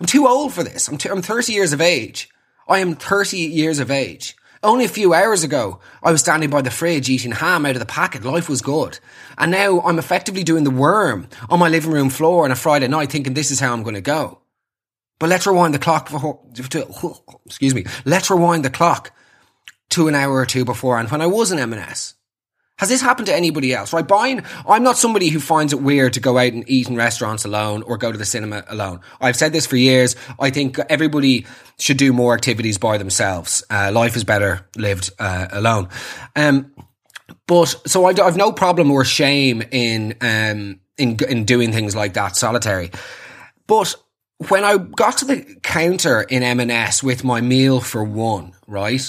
I'm 0.01 0.07
too 0.07 0.27
old 0.27 0.53
for 0.53 0.63
this. 0.63 0.89
I'm, 0.89 0.99
t- 0.99 1.09
I'm 1.09 1.23
30 1.23 1.53
years 1.53 1.73
of 1.73 1.81
age. 1.81 2.29
I 2.69 2.79
am 2.79 2.97
30 2.97 3.37
years 3.37 3.79
of 3.79 3.91
age. 3.91 4.37
Only 4.63 4.85
a 4.85 4.89
few 4.89 5.15
hours 5.15 5.45
ago, 5.45 5.79
I 6.03 6.11
was 6.11 6.21
standing 6.21 6.51
by 6.51 6.63
the 6.63 6.71
fridge 6.71 7.09
eating 7.09 7.31
ham 7.31 7.65
out 7.65 7.77
of 7.77 7.81
the 7.81 7.87
packet. 7.87 8.25
Life 8.25 8.49
was 8.49 8.61
good. 8.61 8.99
And 9.37 9.53
now 9.53 9.81
I'm 9.83 9.99
effectively 9.99 10.43
doing 10.43 10.65
the 10.65 10.71
worm 10.71 11.29
on 11.49 11.61
my 11.61 11.69
living 11.69 11.93
room 11.93 12.11
floor 12.11 12.45
on 12.45 12.51
a 12.51 12.57
Friday 12.57 12.89
night 12.89 13.13
thinking 13.13 13.35
this 13.35 13.53
is 13.53 13.61
how 13.61 13.73
I'm 13.73 13.85
going 13.85 13.95
to 13.95 14.01
go. 14.01 14.41
But 15.21 15.29
let's 15.29 15.47
rewind 15.47 15.75
the 15.75 15.79
clock 15.79 16.09
for, 16.09 16.41
excuse 17.47 17.75
me, 17.75 17.85
let's 18.05 18.31
rewind 18.31 18.65
the 18.65 18.71
clock 18.71 19.13
to 19.91 20.09
an 20.09 20.15
hour 20.15 20.35
or 20.35 20.47
two 20.47 20.65
beforehand 20.65 21.11
when 21.11 21.23
I 21.23 21.27
was 21.27 21.51
in 21.53 21.59
M&S. 21.59 22.15
Has 22.79 22.89
this 22.89 23.01
happened 23.01 23.27
to 23.27 23.35
anybody 23.35 23.75
else? 23.75 23.93
Right, 23.93 24.07
buying, 24.07 24.43
I'm 24.67 24.85
not 24.85 24.97
somebody 24.97 25.29
who 25.29 25.41
finds 25.41 25.73
it 25.73 25.83
weird 25.83 26.13
to 26.13 26.21
go 26.21 26.39
out 26.39 26.53
and 26.53 26.63
eat 26.69 26.89
in 26.89 26.95
restaurants 26.95 27.45
alone 27.45 27.83
or 27.83 27.99
go 27.99 28.13
to 28.13 28.19
the 28.19 28.25
cinema 28.25 28.63
alone. 28.69 29.01
I've 29.21 29.35
said 29.35 29.53
this 29.53 29.67
for 29.67 29.77
years. 29.77 30.15
I 30.39 30.51
think 30.51 30.79
everybody 30.89 31.45
should 31.81 31.97
do 31.97 32.13
more 32.13 32.35
activities 32.35 32.79
by 32.79 32.99
themselves. 32.99 33.65
Uh, 33.69 33.91
life 33.93 34.15
is 34.15 34.23
better 34.23 34.65
lived 34.77 35.11
uh, 35.19 35.49
alone. 35.51 35.89
Um, 36.37 36.73
but 37.49 37.67
so 37.87 38.05
I, 38.05 38.15
have 38.15 38.37
no 38.37 38.53
problem 38.53 38.91
or 38.93 39.05
shame 39.05 39.63
in 39.73 40.15
um, 40.21 40.79
in 40.97 41.17
in 41.29 41.45
doing 41.45 41.73
things 41.73 41.97
like 41.97 42.15
that 42.15 42.37
solitary. 42.37 42.93
But 43.67 43.97
when 44.49 44.65
I 44.65 44.77
got 44.77 45.19
to 45.19 45.25
the 45.25 45.59
counter 45.63 46.23
in 46.23 46.45
M&S 46.45 47.03
with 47.03 47.25
my 47.25 47.41
meal 47.41 47.81
for 47.81 48.05
one, 48.05 48.53
right? 48.69 49.03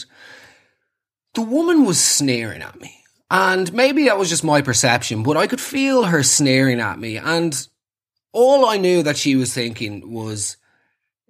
The 1.40 1.46
woman 1.46 1.86
was 1.86 2.04
sneering 2.04 2.62
at 2.62 2.82
me. 2.82 3.02
And 3.32 3.72
maybe 3.72 4.06
that 4.06 4.18
was 4.18 4.28
just 4.28 4.44
my 4.44 4.62
perception, 4.62 5.24
but 5.24 5.38
I 5.38 5.48
could 5.48 5.62
feel 5.62 6.04
her 6.04 6.22
sneering 6.22 6.82
at 6.82 7.00
me. 7.00 7.16
And 7.16 7.56
all 8.34 8.66
I 8.66 8.76
knew 8.76 9.04
that 9.04 9.16
she 9.16 9.38
was 9.38 9.54
thinking 9.54 10.12
was, 10.12 10.58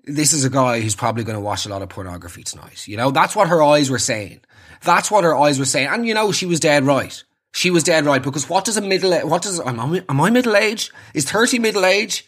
this 0.06 0.34
is 0.34 0.46
a 0.46 0.50
guy 0.50 0.80
who's 0.80 0.96
probably 0.96 1.24
going 1.24 1.36
to 1.36 1.42
watch 1.42 1.68
a 1.68 1.70
lot 1.70 1.84
of 1.84 1.90
pornography 1.90 2.42
tonight. 2.42 2.88
You 2.88 2.98
know, 2.98 3.12
that's 3.12 3.36
what 3.36 3.50
her 3.50 3.62
eyes 3.62 3.92
were 3.92 4.00
saying. 4.00 4.40
That's 4.84 5.12
what 5.12 5.24
her 5.24 5.38
eyes 5.38 5.60
were 5.60 5.66
saying. 5.66 5.90
And 5.90 6.08
you 6.08 6.16
know, 6.16 6.32
she 6.32 6.48
was 6.48 6.60
dead 6.60 6.86
right. 6.86 7.24
She 7.52 7.70
was 7.70 7.84
dead 7.84 8.06
right 8.06 8.24
because 8.24 8.50
what 8.50 8.66
does 8.66 8.78
a 8.78 8.82
middle, 8.82 9.14
what 9.28 9.44
does, 9.44 9.60
am 9.60 9.80
I, 9.80 10.04
am 10.10 10.22
I 10.22 10.32
middle 10.32 10.56
age? 10.56 10.92
Is 11.14 11.30
30 11.30 11.60
middle 11.60 11.86
age? 11.86 12.28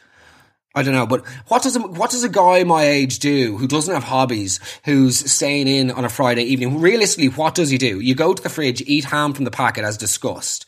I 0.74 0.84
don't 0.84 0.94
know, 0.94 1.06
but 1.06 1.26
what 1.50 1.64
does 1.64 1.76
a, 1.76 1.82
what 1.82 2.12
does 2.12 2.24
a 2.24 2.30
guy 2.30 2.64
my 2.64 2.86
age 2.86 3.20
do 3.20 3.58
who 3.58 3.68
doesn't 3.68 3.94
have 3.94 4.06
hobbies, 4.06 4.62
who's 4.86 5.30
staying 5.30 5.68
in 5.68 5.92
on 5.92 6.06
a 6.06 6.10
Friday 6.10 6.44
evening? 6.44 6.80
Realistically, 6.80 7.28
what 7.28 7.56
does 7.56 7.70
he 7.70 7.78
do? 7.78 8.00
You 8.00 8.16
go 8.16 8.34
to 8.34 8.42
the 8.42 8.48
fridge, 8.48 8.82
eat 8.88 9.06
ham 9.06 9.34
from 9.34 9.44
the 9.44 9.52
packet 9.52 9.84
as 9.84 9.98
discussed. 9.98 10.66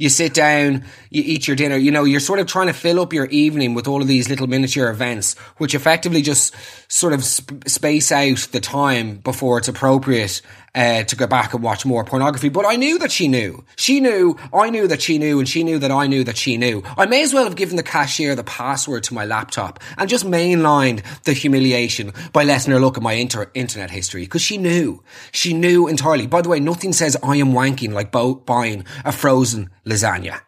You 0.00 0.08
sit 0.08 0.32
down, 0.32 0.84
you 1.10 1.22
eat 1.26 1.46
your 1.46 1.56
dinner. 1.56 1.76
You 1.76 1.90
know, 1.90 2.04
you're 2.04 2.20
sort 2.20 2.38
of 2.38 2.46
trying 2.46 2.68
to 2.68 2.72
fill 2.72 3.00
up 3.00 3.12
your 3.12 3.26
evening 3.26 3.74
with 3.74 3.86
all 3.86 4.00
of 4.00 4.08
these 4.08 4.30
little 4.30 4.46
miniature 4.46 4.88
events, 4.88 5.36
which 5.58 5.74
effectively 5.74 6.22
just 6.22 6.54
sort 6.88 7.12
of 7.12 7.22
sp- 7.22 7.68
space 7.68 8.10
out 8.10 8.48
the 8.50 8.60
time 8.60 9.16
before 9.16 9.58
it's 9.58 9.68
appropriate 9.68 10.40
uh, 10.74 11.02
to 11.02 11.16
go 11.16 11.26
back 11.26 11.52
and 11.52 11.62
watch 11.62 11.84
more 11.84 12.04
pornography. 12.04 12.48
But 12.48 12.64
I 12.64 12.76
knew 12.76 12.98
that 12.98 13.12
she 13.12 13.28
knew. 13.28 13.64
She 13.76 14.00
knew, 14.00 14.38
I 14.54 14.70
knew 14.70 14.86
that 14.88 15.02
she 15.02 15.18
knew, 15.18 15.38
and 15.38 15.48
she 15.48 15.64
knew 15.64 15.78
that 15.80 15.90
I 15.90 16.06
knew 16.06 16.24
that 16.24 16.36
she 16.36 16.56
knew. 16.56 16.82
I 16.96 17.06
may 17.06 17.22
as 17.22 17.34
well 17.34 17.44
have 17.44 17.56
given 17.56 17.76
the 17.76 17.82
cashier 17.82 18.34
the 18.34 18.44
password 18.44 19.02
to 19.04 19.14
my 19.14 19.24
laptop 19.24 19.80
and 19.98 20.08
just 20.08 20.24
mainlined 20.24 21.02
the 21.24 21.32
humiliation 21.32 22.12
by 22.32 22.44
letting 22.44 22.72
her 22.72 22.80
look 22.80 22.96
at 22.96 23.02
my 23.02 23.14
inter- 23.14 23.50
internet 23.54 23.90
history 23.90 24.22
because 24.22 24.42
she 24.42 24.58
knew. 24.58 25.02
She 25.32 25.52
knew 25.52 25.88
entirely. 25.88 26.26
By 26.26 26.42
the 26.42 26.48
way, 26.48 26.60
nothing 26.60 26.92
says 26.92 27.16
I 27.22 27.36
am 27.36 27.52
wanking 27.52 27.92
like 27.92 28.12
bo- 28.12 28.36
buying 28.36 28.84
a 29.04 29.12
frozen 29.12 29.70
lasagna. 29.90 30.40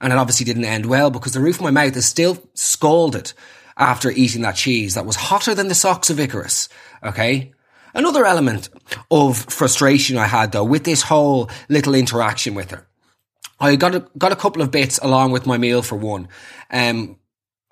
And 0.00 0.12
it 0.12 0.18
obviously 0.18 0.44
didn't 0.46 0.64
end 0.64 0.86
well 0.86 1.10
because 1.10 1.34
the 1.34 1.40
roof 1.40 1.56
of 1.56 1.62
my 1.62 1.70
mouth 1.70 1.96
is 1.96 2.06
still 2.06 2.38
scalded 2.54 3.32
after 3.76 4.10
eating 4.10 4.42
that 4.42 4.56
cheese 4.56 4.94
that 4.94 5.06
was 5.06 5.16
hotter 5.16 5.54
than 5.54 5.68
the 5.68 5.74
socks 5.74 6.10
of 6.10 6.18
Icarus. 6.18 6.68
Okay. 7.02 7.52
Another 7.94 8.24
element 8.24 8.68
of 9.10 9.36
frustration 9.36 10.16
I 10.16 10.26
had 10.26 10.52
though 10.52 10.64
with 10.64 10.84
this 10.84 11.02
whole 11.02 11.50
little 11.68 11.94
interaction 11.94 12.54
with 12.54 12.70
her. 12.70 12.86
I 13.58 13.76
got 13.76 13.94
a, 13.94 14.06
got 14.16 14.32
a 14.32 14.36
couple 14.36 14.62
of 14.62 14.70
bits 14.70 14.98
along 15.02 15.32
with 15.32 15.46
my 15.46 15.58
meal 15.58 15.82
for 15.82 15.96
one. 15.96 16.28
Um, 16.70 17.18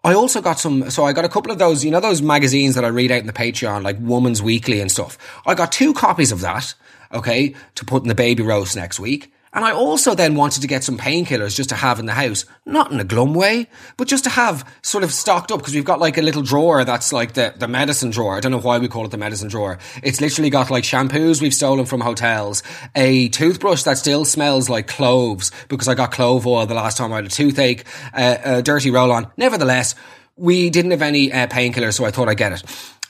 I 0.05 0.15
also 0.15 0.41
got 0.41 0.61
some, 0.61 0.91
so 0.91 1.05
I 1.05 1.13
got 1.13 1.25
a 1.25 1.29
couple 1.29 1.51
of 1.51 1.59
those, 1.59 1.85
you 1.85 1.91
know, 1.91 2.01
those 2.01 2.23
magazines 2.23 2.75
that 2.75 2.85
I 2.85 2.89
read 2.89 3.11
out 3.11 3.21
in 3.21 3.27
the 3.27 3.33
Patreon, 3.33 3.83
like 3.83 3.97
Woman's 3.99 4.43
Weekly 4.43 4.81
and 4.81 4.91
stuff. 4.91 5.19
I 5.47 5.55
got 5.55 5.73
two 5.73 5.93
copies 5.93 6.31
of 6.31 6.41
that, 6.41 6.75
okay, 7.13 7.55
to 7.75 7.85
put 7.85 8.03
in 8.03 8.09
the 8.09 8.15
baby 8.15 8.43
roast 8.43 8.77
next 8.77 9.01
week. 9.01 9.33
And 9.53 9.65
I 9.65 9.73
also 9.73 10.15
then 10.15 10.35
wanted 10.35 10.61
to 10.61 10.67
get 10.67 10.85
some 10.85 10.99
painkillers 10.99 11.57
just 11.57 11.71
to 11.71 11.75
have 11.75 11.99
in 11.99 12.07
the 12.07 12.13
house, 12.13 12.45
not 12.67 12.93
in 12.93 13.01
a 13.01 13.05
glum 13.05 13.35
way, 13.35 13.69
but 13.97 14.09
just 14.09 14.25
to 14.25 14.31
have 14.31 14.71
sort 14.83 15.05
of 15.05 15.13
stocked 15.13 15.51
up 15.51 15.61
because 15.61 15.75
we've 15.75 15.85
got 15.85 16.01
like 16.01 16.19
a 16.19 16.23
little 16.23 16.43
drawer 16.43 16.85
that's 16.85 17.13
like 17.13 17.35
the, 17.35 17.55
the 17.57 17.69
medicine 17.69 18.11
drawer. 18.11 18.37
I 18.37 18.41
don't 18.41 18.53
know 18.53 18.61
why 18.61 18.79
we 18.79 18.89
call 18.89 19.05
it 19.05 19.11
the 19.11 19.19
medicine 19.19 19.49
drawer. 19.49 19.79
It's 20.03 20.21
literally 20.21 20.51
got 20.51 20.71
like 20.71 20.85
shampoos 20.85 21.41
we've 21.41 21.55
stolen 21.55 21.87
from 21.87 22.01
hotels, 22.01 22.63
a 22.95 23.29
toothbrush 23.29 23.83
that 23.85 23.99
still 23.99 24.25
smells 24.25 24.69
like 24.69 24.87
cloves 24.87 25.51
because 25.69 25.89
I 25.89 25.95
got 25.95 26.13
clove 26.13 26.47
oil 26.47 26.67
the 26.67 26.75
last 26.75 26.97
time 26.97 27.13
I 27.13 27.17
had 27.17 27.27
a 27.27 27.29
toothache, 27.29 27.85
uh, 28.13 28.37
a 28.45 28.63
dirty 28.63 28.91
roll 28.91 29.11
on. 29.11 29.31
Nevertheless, 29.37 29.95
we 30.37 30.71
didn't 30.71 30.93
have 30.93 31.03
any 31.03 31.33
uh, 31.33 31.47
painkillers, 31.47 31.95
so 31.95 32.05
I 32.05 32.11
thought 32.11 32.29
I'd 32.29 32.37
get 32.37 32.53
it. 32.53 32.63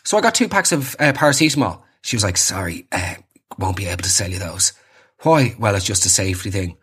So 0.05 0.17
I 0.17 0.21
got 0.21 0.35
two 0.35 0.49
packs 0.49 0.73
of 0.73 0.97
uh, 0.99 1.13
paracetamol. 1.13 1.83
She 2.01 2.17
was 2.17 2.25
like, 2.25 2.37
sorry, 2.37 2.87
uh, 2.93 3.17
won't 3.59 3.77
be 3.77 3.87
able 3.87 4.03
to 4.03 4.09
sell 4.09 4.31
you 4.31 4.39
those. 4.39 4.73
Why? 5.23 5.55
Well, 5.59 5.75
it's 5.75 5.85
just 5.85 6.07
a 6.07 6.09
safety 6.09 6.51
thing. 6.51 6.77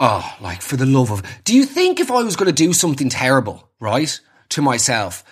Oh, 0.00 0.36
like 0.40 0.62
for 0.62 0.76
the 0.76 0.86
love 0.86 1.10
of, 1.10 1.22
do 1.44 1.54
you 1.54 1.64
think 1.64 2.00
if 2.00 2.10
I 2.10 2.22
was 2.22 2.36
going 2.36 2.46
to 2.46 2.52
do 2.52 2.72
something 2.72 3.08
terrible, 3.08 3.68
right, 3.80 4.18
to 4.50 4.62
myself, 4.62 5.24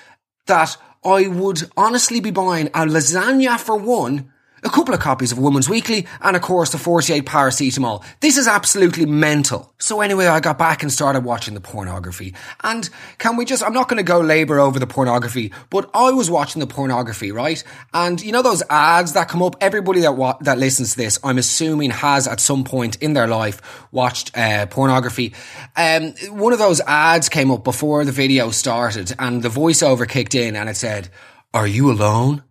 that 0.46 0.76
I 1.04 1.28
would 1.28 1.70
honestly 1.76 2.20
be 2.20 2.30
buying 2.30 2.68
a 2.68 2.84
lasagna 2.84 3.58
for 3.58 3.76
one 3.76 4.32
a 4.66 4.70
couple 4.70 4.92
of 4.92 5.00
copies 5.00 5.30
of 5.30 5.38
Woman's 5.38 5.68
Weekly, 5.68 6.08
and 6.20 6.34
of 6.34 6.42
course 6.42 6.70
the 6.70 6.78
48 6.78 7.24
paracetamol. 7.24 8.04
This 8.20 8.36
is 8.36 8.48
absolutely 8.48 9.06
mental. 9.06 9.72
So 9.78 10.00
anyway, 10.00 10.26
I 10.26 10.40
got 10.40 10.58
back 10.58 10.82
and 10.82 10.92
started 10.92 11.24
watching 11.24 11.54
the 11.54 11.60
pornography. 11.60 12.34
And 12.64 12.90
can 13.18 13.36
we 13.36 13.44
just, 13.44 13.62
I'm 13.62 13.72
not 13.72 13.88
going 13.88 13.98
to 13.98 14.02
go 14.02 14.20
labour 14.20 14.58
over 14.58 14.80
the 14.80 14.86
pornography, 14.86 15.52
but 15.70 15.88
I 15.94 16.10
was 16.10 16.28
watching 16.30 16.58
the 16.58 16.66
pornography, 16.66 17.30
right? 17.30 17.62
And 17.94 18.20
you 18.20 18.32
know 18.32 18.42
those 18.42 18.64
ads 18.68 19.12
that 19.12 19.28
come 19.28 19.42
up? 19.42 19.54
Everybody 19.60 20.00
that 20.00 20.16
wa- 20.16 20.38
that 20.40 20.58
listens 20.58 20.92
to 20.92 20.96
this, 20.96 21.20
I'm 21.22 21.38
assuming 21.38 21.90
has 21.90 22.26
at 22.26 22.40
some 22.40 22.64
point 22.64 22.96
in 22.96 23.12
their 23.12 23.28
life 23.28 23.86
watched 23.92 24.36
uh, 24.36 24.66
pornography. 24.66 25.32
Um, 25.76 26.14
one 26.30 26.52
of 26.52 26.58
those 26.58 26.80
ads 26.80 27.28
came 27.28 27.52
up 27.52 27.62
before 27.62 28.04
the 28.04 28.12
video 28.12 28.50
started 28.50 29.14
and 29.18 29.44
the 29.44 29.48
voiceover 29.48 30.08
kicked 30.08 30.34
in 30.34 30.56
and 30.56 30.68
it 30.68 30.76
said, 30.76 31.08
are 31.54 31.68
you 31.68 31.92
alone? 31.92 32.42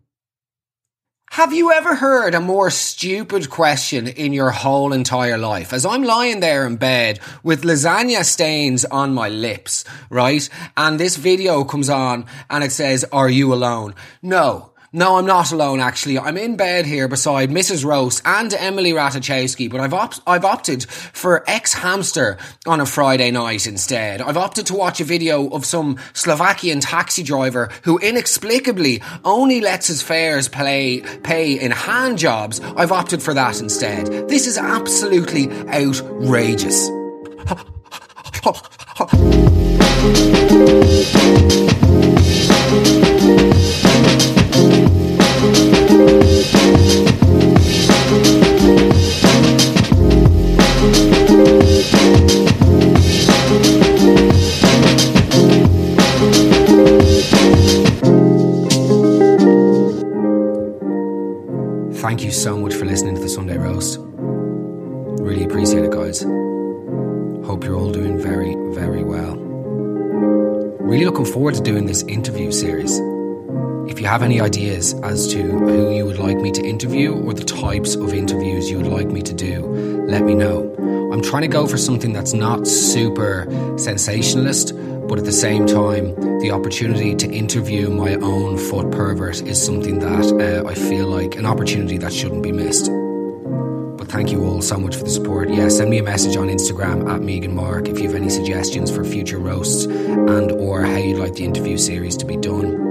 Have 1.36 1.52
you 1.52 1.74
ever 1.74 1.96
heard 1.96 2.34
a 2.34 2.40
more 2.40 2.70
stupid 2.70 3.50
question 3.50 4.08
in 4.08 4.32
your 4.32 4.52
whole 4.52 4.94
entire 4.94 5.38
life? 5.38 5.74
As 5.74 5.86
I'm 5.86 6.04
lying 6.04 6.40
there 6.40 6.66
in 6.66 6.78
bed 6.78 7.20
with 7.44 7.64
lasagna 7.64 8.24
stains 8.24 8.86
on 8.86 9.14
my 9.14 9.28
lips, 9.28 9.84
right? 10.10 10.48
And 10.78 10.98
this 10.98 11.18
video 11.18 11.66
comes 11.66 11.90
on 11.90 12.26
and 12.50 12.64
it 12.64 12.72
says, 12.72 13.04
are 13.12 13.28
you 13.28 13.54
alone? 13.54 13.96
No. 14.22 14.72
No, 14.96 15.18
I'm 15.18 15.26
not 15.26 15.52
alone 15.52 15.82
actually. 15.82 16.18
I'm 16.18 16.38
in 16.38 16.56
bed 16.56 16.86
here 16.86 17.10
beside 17.10 17.50
Mrs. 17.50 17.84
Roast 17.84 18.22
and 18.24 18.54
Emily 18.54 18.94
Ratajkowski, 18.94 19.70
but 19.70 19.82
I've 19.82 19.94
op- 19.94 20.14
I've 20.26 20.46
opted 20.46 20.86
for 20.90 21.44
xHamster 21.50 22.40
on 22.66 22.80
a 22.80 22.86
Friday 22.86 23.30
night 23.30 23.68
instead. 23.68 24.22
I've 24.22 24.38
opted 24.38 24.68
to 24.68 24.74
watch 24.74 25.02
a 25.02 25.04
video 25.04 25.50
of 25.50 25.66
some 25.66 26.00
Slovakian 26.14 26.80
taxi 26.80 27.24
driver 27.24 27.70
who 27.84 27.98
inexplicably 27.98 29.04
only 29.26 29.60
lets 29.60 29.88
his 29.88 30.02
fares 30.02 30.48
play, 30.48 31.02
pay 31.24 31.60
in 31.60 31.72
hand 31.72 32.18
jobs. 32.18 32.62
I've 32.62 32.94
opted 32.94 33.22
for 33.22 33.34
that 33.34 33.60
instead. 33.60 34.30
This 34.30 34.48
is 34.48 34.58
absolutely 34.58 35.52
outrageous. 35.68 36.90
so 62.46 62.56
much 62.56 62.76
for 62.76 62.86
listening 62.86 63.16
to 63.16 63.22
the 63.22 63.28
Sunday 63.28 63.58
Roast. 63.58 63.98
Really 64.00 65.46
appreciate 65.46 65.84
it, 65.84 65.90
guys. 65.90 66.22
Hope 66.22 67.64
you're 67.64 67.76
all 67.76 67.92
doing 67.92 68.22
very, 68.22 68.54
very 68.76 69.04
well. 69.04 69.36
Really 70.86 71.06
looking 71.06 71.26
forward 71.26 71.56
to 71.56 71.62
doing 71.62 71.88
this 71.88 72.04
interview 72.04 72.52
series. 72.52 73.00
If 73.90 74.00
you 74.00 74.06
have 74.06 74.22
any 74.22 74.40
ideas 74.40 74.94
as 75.02 75.28
to 75.30 75.42
who 75.42 75.92
you 75.92 76.06
would 76.06 76.20
like 76.20 76.38
me 76.38 76.52
to 76.52 76.64
interview 76.64 77.16
or 77.16 77.34
the 77.34 77.44
types 77.44 77.96
of 77.96 78.14
interviews 78.14 78.70
you 78.70 78.78
would 78.78 78.92
like 78.92 79.08
me 79.08 79.24
to 79.24 79.34
do, 79.34 79.66
let 80.08 80.24
me 80.24 80.36
know. 80.36 80.72
I'm 81.12 81.24
trying 81.24 81.42
to 81.42 81.48
go 81.48 81.66
for 81.66 81.78
something 81.78 82.14
that's 82.14 82.34
not 82.34 82.68
super 82.68 83.48
sensationalist, 83.80 84.72
but 85.08 85.20
at 85.20 85.26
the 85.26 85.32
same 85.32 85.66
time, 85.68 86.16
the 86.40 86.52
opportunity 86.52 87.16
to 87.16 87.30
interview 87.30 87.90
my 87.90 88.16
own 88.16 88.58
foot 88.58 88.92
pervert 88.92 89.42
is 89.42 89.64
something 89.64 90.00
that 90.00 90.64
uh, 90.66 90.68
I 90.68 90.74
feel 90.74 91.08
like 91.08 91.36
an 91.36 91.46
opportunity 91.46 91.98
that 92.00 92.14
shouldn't 92.14 92.44
be 92.44 92.52
missed. 92.52 92.86
But 93.98 94.08
thank 94.08 94.32
you 94.32 94.44
all 94.46 94.62
so 94.62 94.78
much 94.78 94.96
for 94.96 95.04
the 95.04 95.10
support. 95.10 95.50
Yeah, 95.50 95.70
send 95.70 95.90
me 95.90 96.00
a 96.00 96.04
message 96.04 96.38
on 96.38 96.48
Instagram 96.48 97.10
at 97.10 97.22
Megan 97.22 97.56
Mark 97.56 97.88
if 97.88 98.00
you 98.00 98.06
have 98.08 98.16
any 98.16 98.30
suggestions 98.30 98.90
for 98.90 99.04
future 99.04 99.40
roasts 99.40 99.86
and 99.86 100.52
or 100.52 100.82
how 100.82 100.98
you'd 100.98 101.20
like 101.20 101.36
the 101.36 101.46
interview 101.46 101.78
series 101.78 102.18
to 102.18 102.26
be 102.26 102.38
done. 102.38 102.82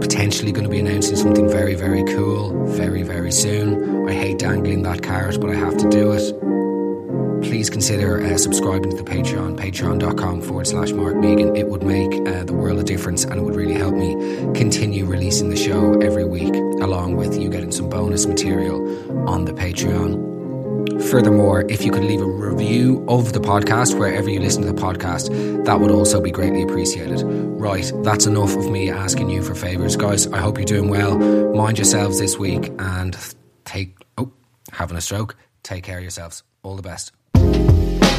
Potentially 0.00 0.52
going 0.52 0.64
to 0.64 0.70
be 0.70 0.80
announcing 0.80 1.16
something 1.16 1.48
very, 1.48 1.74
very 1.74 2.02
cool 2.04 2.66
very, 2.66 3.02
very 3.02 3.32
soon. 3.32 4.08
I 4.08 4.12
hate 4.12 4.38
dangling 4.38 4.82
that 4.82 5.02
carrot, 5.02 5.40
but 5.40 5.50
I 5.50 5.54
have 5.54 5.76
to 5.78 5.88
do 5.88 6.12
it 6.12 6.43
please 7.44 7.70
consider 7.70 8.22
uh, 8.24 8.36
subscribing 8.38 8.90
to 8.90 8.96
the 8.96 9.02
Patreon, 9.02 9.56
patreon.com 9.58 10.42
forward 10.42 10.66
slash 10.66 10.92
Mark 10.92 11.16
Megan. 11.16 11.54
It 11.54 11.68
would 11.68 11.82
make 11.82 12.12
uh, 12.26 12.44
the 12.44 12.54
world 12.54 12.78
a 12.78 12.82
difference 12.82 13.24
and 13.24 13.34
it 13.34 13.42
would 13.42 13.54
really 13.54 13.74
help 13.74 13.94
me 13.94 14.14
continue 14.54 15.04
releasing 15.04 15.50
the 15.50 15.56
show 15.56 15.98
every 16.00 16.24
week, 16.24 16.54
along 16.82 17.16
with 17.16 17.38
you 17.40 17.48
getting 17.48 17.72
some 17.72 17.88
bonus 17.88 18.26
material 18.26 19.28
on 19.28 19.44
the 19.44 19.52
Patreon. 19.52 20.34
Furthermore, 21.10 21.64
if 21.68 21.84
you 21.84 21.90
could 21.90 22.04
leave 22.04 22.20
a 22.20 22.26
review 22.26 23.04
of 23.08 23.32
the 23.32 23.40
podcast 23.40 23.98
wherever 23.98 24.28
you 24.28 24.40
listen 24.40 24.62
to 24.62 24.72
the 24.72 24.80
podcast, 24.80 25.64
that 25.64 25.80
would 25.80 25.90
also 25.90 26.20
be 26.20 26.30
greatly 26.30 26.62
appreciated. 26.62 27.22
Right, 27.24 27.90
that's 28.02 28.26
enough 28.26 28.54
of 28.56 28.70
me 28.70 28.90
asking 28.90 29.30
you 29.30 29.42
for 29.42 29.54
favours. 29.54 29.96
Guys, 29.96 30.26
I 30.28 30.38
hope 30.38 30.58
you're 30.58 30.64
doing 30.64 30.88
well. 30.88 31.18
Mind 31.54 31.78
yourselves 31.78 32.18
this 32.18 32.38
week 32.38 32.72
and 32.78 33.16
take, 33.64 33.96
oh, 34.18 34.32
having 34.72 34.96
a 34.96 35.00
stroke. 35.00 35.36
Take 35.62 35.84
care 35.84 35.98
of 35.98 36.04
yourselves. 36.04 36.42
All 36.62 36.76
the 36.76 36.82
best. 36.82 37.12